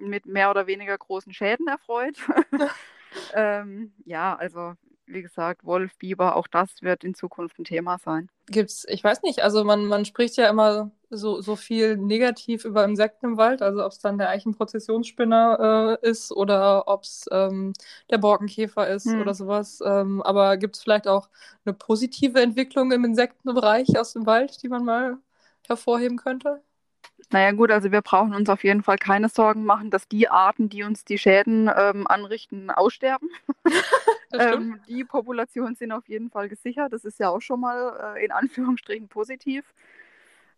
mit 0.00 0.26
mehr 0.26 0.50
oder 0.50 0.66
weniger 0.66 0.96
großen 0.96 1.32
Schäden 1.32 1.68
erfreut. 1.68 2.16
ähm, 3.34 3.92
ja, 4.04 4.34
also 4.34 4.74
wie 5.06 5.22
gesagt, 5.22 5.64
Wolf, 5.64 5.96
Biber, 5.98 6.36
auch 6.36 6.46
das 6.46 6.80
wird 6.80 7.04
in 7.04 7.14
Zukunft 7.14 7.58
ein 7.58 7.64
Thema 7.64 7.98
sein. 7.98 8.30
Gibt's, 8.46 8.86
ich 8.88 9.04
weiß 9.04 9.22
nicht, 9.22 9.42
also 9.42 9.62
man, 9.62 9.86
man 9.86 10.06
spricht 10.06 10.36
ja 10.36 10.48
immer 10.48 10.90
so, 11.12 11.42
so 11.42 11.56
viel 11.56 11.96
negativ 11.96 12.64
über 12.64 12.84
Insekten 12.84 13.26
im 13.26 13.36
Wald, 13.36 13.60
also 13.60 13.84
ob 13.84 13.92
es 13.92 13.98
dann 13.98 14.18
der 14.18 14.30
Eichenprozessionsspinner 14.30 15.98
äh, 16.02 16.08
ist 16.08 16.32
oder 16.32 16.88
ob 16.88 17.02
es 17.02 17.28
ähm, 17.30 17.74
der 18.10 18.18
Borkenkäfer 18.18 18.88
ist 18.88 19.06
hm. 19.06 19.20
oder 19.20 19.34
sowas. 19.34 19.80
Ähm, 19.84 20.22
aber 20.22 20.56
gibt 20.56 20.76
es 20.76 20.82
vielleicht 20.82 21.06
auch 21.06 21.28
eine 21.64 21.74
positive 21.74 22.40
Entwicklung 22.40 22.92
im 22.92 23.04
Insektenbereich 23.04 23.98
aus 23.98 24.14
dem 24.14 24.26
Wald, 24.26 24.62
die 24.62 24.68
man 24.68 24.84
mal 24.84 25.18
hervorheben 25.68 26.16
könnte? 26.16 26.62
Naja 27.30 27.52
gut, 27.52 27.70
also 27.70 27.92
wir 27.92 28.02
brauchen 28.02 28.34
uns 28.34 28.48
auf 28.48 28.64
jeden 28.64 28.82
Fall 28.82 28.98
keine 28.98 29.28
Sorgen 29.28 29.64
machen, 29.64 29.90
dass 29.90 30.08
die 30.08 30.28
Arten, 30.28 30.68
die 30.68 30.82
uns 30.82 31.04
die 31.04 31.18
Schäden 31.18 31.70
ähm, 31.74 32.06
anrichten, 32.06 32.70
aussterben. 32.70 33.30
ähm, 34.32 34.80
die 34.88 35.04
Populationen 35.04 35.74
sind 35.74 35.92
auf 35.92 36.08
jeden 36.08 36.30
Fall 36.30 36.48
gesichert. 36.48 36.92
Das 36.92 37.04
ist 37.04 37.18
ja 37.18 37.30
auch 37.30 37.40
schon 37.40 37.60
mal 37.60 38.16
äh, 38.16 38.24
in 38.24 38.32
Anführungsstrichen 38.32 39.08
positiv. 39.08 39.64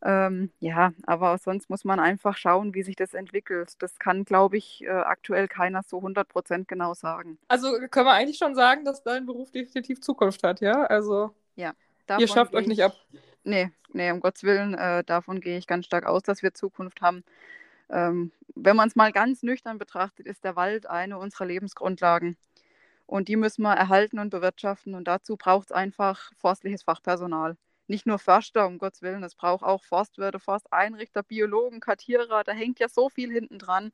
Ähm, 0.07 0.51
ja, 0.61 0.93
aber 1.07 1.38
sonst 1.38 1.71
muss 1.71 1.85
man 1.85 1.99
einfach 1.99 2.37
schauen, 2.37 2.75
wie 2.75 2.83
sich 2.83 2.95
das 2.95 3.14
entwickelt. 3.14 3.73
Das 3.79 3.99
kann, 3.99 4.27
glaube 4.27 4.59
ich, 4.59 4.85
äh, 4.85 4.90
aktuell 4.90 5.49
keiner 5.49 5.83
so 5.83 5.99
100% 5.99 6.67
genau 6.69 6.93
sagen. 6.93 7.38
Also 7.49 7.73
können 7.90 8.07
wir 8.07 8.12
eigentlich 8.12 8.37
schon 8.37 8.55
sagen, 8.55 8.85
dass 8.85 9.03
dein 9.03 9.25
Beruf 9.25 9.51
definitiv 9.51 10.03
Zukunft 10.03 10.43
hat, 10.43 10.61
ja? 10.61 10.85
Also 10.85 11.31
ja, 11.57 11.73
ihr 12.19 12.29
schafft 12.29 12.55
euch 12.55 12.67
nicht 12.67 12.83
ab. 12.85 12.95
Nee, 13.45 13.71
nee, 13.93 14.11
um 14.11 14.21
Gottes 14.21 14.43
Willen, 14.43 14.75
äh, 14.75 15.05
davon 15.05 15.40
gehe 15.40 15.57
ich 15.57 15.67
ganz 15.67 15.87
stark 15.87 16.05
aus, 16.05 16.23
dass 16.23 16.43
wir 16.43 16.53
Zukunft 16.53 17.01
haben. 17.01 17.25
Ähm, 17.88 18.31
wenn 18.55 18.77
man 18.77 18.88
es 18.88 18.97
mal 18.97 19.12
ganz 19.12 19.43
nüchtern 19.43 19.79
betrachtet, 19.79 20.27
ist 20.27 20.45
der 20.45 20.57
Wald 20.57 20.87
eine 20.87 21.19
unserer 21.19 21.47
Lebensgrundlagen. 21.47 22.37
Und 23.07 23.29
die 23.29 23.37
müssen 23.37 23.62
wir 23.62 23.75
erhalten 23.75 24.19
und 24.19 24.31
bewirtschaften. 24.31 24.95
Und 24.95 25.09
dazu 25.09 25.37
braucht 25.37 25.71
es 25.71 25.73
einfach 25.73 26.33
forstliches 26.38 26.83
Fachpersonal. 26.83 27.57
Nicht 27.87 28.07
nur 28.07 28.18
Förster, 28.18 28.66
um 28.66 28.79
Gottes 28.79 29.03
Willen, 29.03 29.23
es 29.23 29.35
braucht 29.35 29.62
auch 29.62 29.83
Forstwirte, 29.85 30.40
Forsteinrichter, 30.40 31.23
Biologen, 31.23 31.81
Kartierer. 31.81 32.42
Da 32.44 32.53
hängt 32.53 32.79
ja 32.81 32.88
so 32.88 33.09
viel 33.11 33.31
hinten 33.31 33.59
dran. 33.59 33.92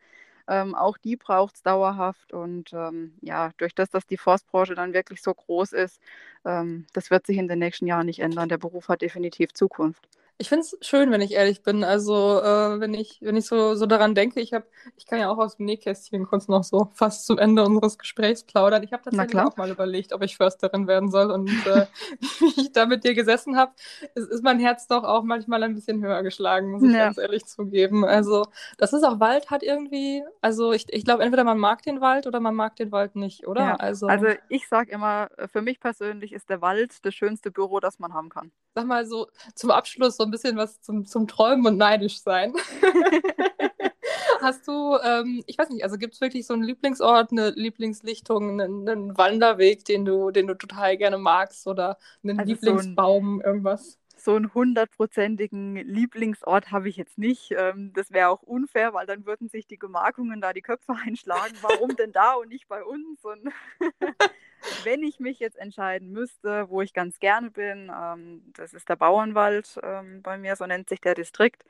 Ähm, 0.48 0.74
auch 0.74 0.98
die 0.98 1.16
braucht 1.16 1.56
es 1.56 1.62
dauerhaft. 1.62 2.32
Und 2.32 2.72
ähm, 2.72 3.14
ja, 3.20 3.50
durch 3.58 3.74
das, 3.74 3.90
dass 3.90 4.06
die 4.06 4.16
Forstbranche 4.16 4.74
dann 4.74 4.92
wirklich 4.94 5.22
so 5.22 5.34
groß 5.34 5.72
ist, 5.72 6.00
ähm, 6.44 6.86
das 6.92 7.10
wird 7.10 7.26
sich 7.26 7.38
in 7.38 7.48
den 7.48 7.58
nächsten 7.60 7.86
Jahren 7.86 8.06
nicht 8.06 8.20
ändern. 8.20 8.48
Der 8.48 8.58
Beruf 8.58 8.88
hat 8.88 9.02
definitiv 9.02 9.52
Zukunft. 9.54 10.08
Ich 10.40 10.48
finde 10.48 10.62
es 10.62 10.74
schön, 10.80 11.10
wenn 11.10 11.20
ich 11.20 11.32
ehrlich 11.32 11.62
bin. 11.62 11.84
Also, 11.84 12.40
äh, 12.40 12.80
wenn 12.80 12.94
ich, 12.94 13.18
wenn 13.20 13.36
ich 13.36 13.44
so, 13.44 13.74
so 13.74 13.84
daran 13.84 14.14
denke, 14.14 14.40
ich 14.40 14.54
habe, 14.54 14.64
ich 14.96 15.04
kann 15.04 15.18
ja 15.18 15.28
auch 15.28 15.36
aus 15.36 15.58
dem 15.58 15.66
Nähkästchen 15.66 16.24
kurz 16.24 16.48
noch 16.48 16.64
so 16.64 16.88
fast 16.94 17.26
zum 17.26 17.36
Ende 17.36 17.62
unseres 17.62 17.98
Gesprächs 17.98 18.42
plaudern. 18.44 18.82
Ich 18.82 18.94
habe 18.94 19.02
tatsächlich 19.02 19.38
auch 19.38 19.58
mal 19.58 19.68
überlegt, 19.68 20.14
ob 20.14 20.22
ich 20.22 20.38
Försterin 20.38 20.86
werden 20.86 21.10
soll. 21.10 21.30
Und 21.30 21.50
äh, 21.66 21.84
wie 22.40 22.58
ich 22.58 22.72
da 22.72 22.86
mit 22.86 23.04
dir 23.04 23.14
gesessen 23.14 23.58
habe, 23.58 23.72
ist, 24.14 24.42
mein 24.42 24.58
Herz 24.58 24.86
doch 24.86 25.04
auch 25.04 25.24
manchmal 25.24 25.62
ein 25.62 25.74
bisschen 25.74 26.02
höher 26.02 26.22
geschlagen, 26.22 26.70
muss 26.70 26.84
ich 26.84 26.92
ja. 26.92 27.04
ganz 27.04 27.18
ehrlich 27.18 27.44
zugeben. 27.44 28.06
Also, 28.06 28.46
das 28.78 28.94
ist 28.94 29.04
auch 29.04 29.20
Wald 29.20 29.50
hat 29.50 29.62
irgendwie, 29.62 30.22
also 30.40 30.72
ich, 30.72 30.86
ich 30.88 31.04
glaube, 31.04 31.22
entweder 31.22 31.44
man 31.44 31.58
mag 31.58 31.82
den 31.82 32.00
Wald 32.00 32.26
oder 32.26 32.40
man 32.40 32.54
mag 32.54 32.76
den 32.76 32.92
Wald 32.92 33.14
nicht, 33.14 33.46
oder? 33.46 33.60
Ja. 33.60 33.74
Also, 33.76 34.06
also 34.06 34.28
ich 34.48 34.68
sage 34.68 34.90
immer, 34.90 35.28
für 35.52 35.60
mich 35.60 35.80
persönlich 35.80 36.32
ist 36.32 36.48
der 36.48 36.62
Wald 36.62 37.04
das 37.04 37.12
schönste 37.14 37.50
Büro, 37.50 37.78
das 37.78 37.98
man 37.98 38.14
haben 38.14 38.30
kann. 38.30 38.52
Sag 38.74 38.86
mal 38.86 39.04
so 39.04 39.26
zum 39.54 39.70
Abschluss 39.70 40.16
so 40.16 40.29
ein 40.30 40.32
bisschen 40.32 40.56
was 40.56 40.80
zum, 40.80 41.04
zum 41.04 41.26
Träumen 41.26 41.66
und 41.66 41.76
neidisch 41.76 42.20
sein. 42.22 42.54
Hast 44.40 44.66
du, 44.66 44.96
ähm, 45.04 45.42
ich 45.46 45.58
weiß 45.58 45.68
nicht, 45.68 45.84
also 45.84 45.98
gibt 45.98 46.14
es 46.14 46.20
wirklich 46.20 46.46
so 46.46 46.54
einen 46.54 46.62
Lieblingsort, 46.62 47.30
eine 47.30 47.50
Lieblingslichtung, 47.50 48.60
einen, 48.60 48.88
einen, 48.88 49.18
Wanderweg, 49.18 49.84
den 49.84 50.06
du, 50.06 50.30
den 50.30 50.46
du 50.46 50.54
total 50.54 50.96
gerne 50.96 51.18
magst 51.18 51.66
oder 51.66 51.98
einen 52.22 52.38
also 52.40 52.52
Lieblingsbaum, 52.52 53.36
so 53.36 53.42
ein, 53.42 53.46
irgendwas? 53.46 53.99
So 54.20 54.36
einen 54.36 54.52
hundertprozentigen 54.52 55.76
Lieblingsort 55.76 56.70
habe 56.70 56.90
ich 56.90 56.96
jetzt 56.96 57.16
nicht. 57.16 57.52
Ähm, 57.56 57.92
das 57.94 58.12
wäre 58.12 58.28
auch 58.28 58.42
unfair, 58.42 58.92
weil 58.92 59.06
dann 59.06 59.24
würden 59.24 59.48
sich 59.48 59.66
die 59.66 59.78
Gemarkungen 59.78 60.42
da 60.42 60.52
die 60.52 60.60
Köpfe 60.60 60.94
einschlagen. 61.06 61.54
Warum 61.62 61.96
denn 61.96 62.12
da 62.12 62.34
und 62.34 62.50
nicht 62.50 62.68
bei 62.68 62.84
uns? 62.84 63.24
Und 63.24 63.50
wenn 64.84 65.02
ich 65.02 65.20
mich 65.20 65.38
jetzt 65.38 65.56
entscheiden 65.56 66.12
müsste, 66.12 66.68
wo 66.68 66.82
ich 66.82 66.92
ganz 66.92 67.18
gerne 67.18 67.50
bin, 67.50 67.90
ähm, 67.94 68.42
das 68.54 68.74
ist 68.74 68.90
der 68.90 68.96
Bauernwald 68.96 69.80
ähm, 69.82 70.20
bei 70.22 70.36
mir, 70.36 70.54
so 70.54 70.66
nennt 70.66 70.90
sich 70.90 71.00
der 71.00 71.14
Distrikt. 71.14 71.64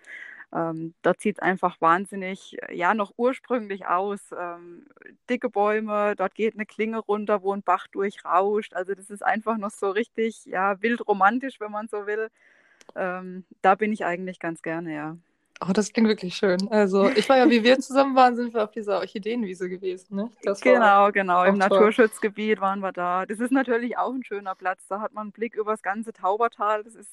Ähm, 0.52 0.94
dort 1.02 1.20
sieht 1.20 1.36
es 1.36 1.42
einfach 1.42 1.80
wahnsinnig, 1.80 2.56
ja, 2.72 2.94
noch 2.94 3.12
ursprünglich 3.16 3.86
aus. 3.86 4.20
Ähm, 4.36 4.86
dicke 5.28 5.48
Bäume, 5.48 6.14
dort 6.16 6.34
geht 6.34 6.54
eine 6.54 6.66
Klinge 6.66 6.98
runter, 6.98 7.42
wo 7.42 7.52
ein 7.52 7.62
Bach 7.62 7.86
durchrauscht. 7.88 8.74
Also 8.74 8.94
das 8.94 9.10
ist 9.10 9.24
einfach 9.24 9.58
noch 9.58 9.70
so 9.70 9.90
richtig, 9.90 10.44
ja, 10.46 10.82
wild 10.82 11.06
romantisch, 11.06 11.60
wenn 11.60 11.70
man 11.70 11.88
so 11.88 12.06
will. 12.06 12.28
Ähm, 12.96 13.44
da 13.62 13.76
bin 13.76 13.92
ich 13.92 14.04
eigentlich 14.04 14.40
ganz 14.40 14.62
gerne, 14.62 14.94
ja. 14.94 15.16
Oh, 15.62 15.72
das 15.74 15.92
klingt 15.92 16.08
wirklich 16.08 16.34
schön. 16.34 16.68
Also, 16.70 17.10
ich 17.10 17.28
war 17.28 17.36
ja, 17.36 17.50
wie 17.50 17.62
wir 17.62 17.78
zusammen 17.80 18.16
waren, 18.16 18.34
sind 18.34 18.54
wir 18.54 18.64
auf 18.64 18.70
dieser 18.70 18.98
Orchideenwiese 18.98 19.68
gewesen. 19.68 20.16
Ne? 20.16 20.30
genau, 20.62 21.12
genau. 21.12 21.44
Im 21.44 21.60
toll. 21.60 21.68
Naturschutzgebiet 21.68 22.62
waren 22.62 22.80
wir 22.80 22.92
da. 22.92 23.26
Das 23.26 23.40
ist 23.40 23.52
natürlich 23.52 23.98
auch 23.98 24.14
ein 24.14 24.24
schöner 24.24 24.54
Platz. 24.54 24.86
Da 24.88 25.00
hat 25.00 25.12
man 25.12 25.24
einen 25.24 25.32
Blick 25.32 25.54
über 25.54 25.72
das 25.72 25.82
ganze 25.82 26.14
Taubertal. 26.14 26.82
Das 26.82 26.94
ist, 26.94 27.10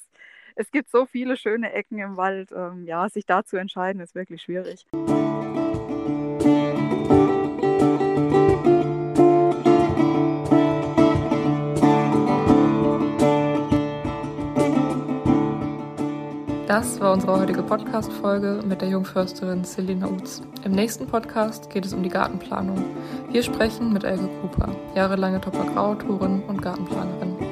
es 0.58 0.72
gibt 0.72 0.90
so 0.90 1.06
viele 1.06 1.38
schöne 1.38 1.72
Ecken 1.74 2.00
im 2.00 2.18
Wald. 2.18 2.52
Ähm, 2.52 2.86
ja, 2.86 3.08
sich 3.10 3.26
da 3.26 3.44
zu 3.44 3.58
entscheiden, 3.58 4.02
ist 4.02 4.16
wirklich 4.16 4.42
schwierig. 4.42 4.86
Das 16.68 17.00
war 17.00 17.14
unsere 17.14 17.40
heutige 17.40 17.64
Podcast-Folge 17.64 18.62
mit 18.68 18.82
der 18.82 18.90
Jungförsterin 18.90 19.64
Selina 19.64 20.08
Utz. 20.08 20.42
Im 20.66 20.74
nächsten 20.74 21.08
Podcast 21.08 21.70
geht 21.70 21.86
es 21.86 21.94
um 21.94 22.04
die 22.04 22.10
Gartenplanung. 22.10 22.84
Wir 23.32 23.42
sprechen 23.42 23.94
mit 23.94 24.04
Elke 24.04 24.28
Cooper, 24.42 24.76
jahrelange 24.94 25.40
Topper 25.40 25.66
Grau-Autorin 25.66 26.44
und 26.44 26.62
Gartenplanerin. 26.62 27.47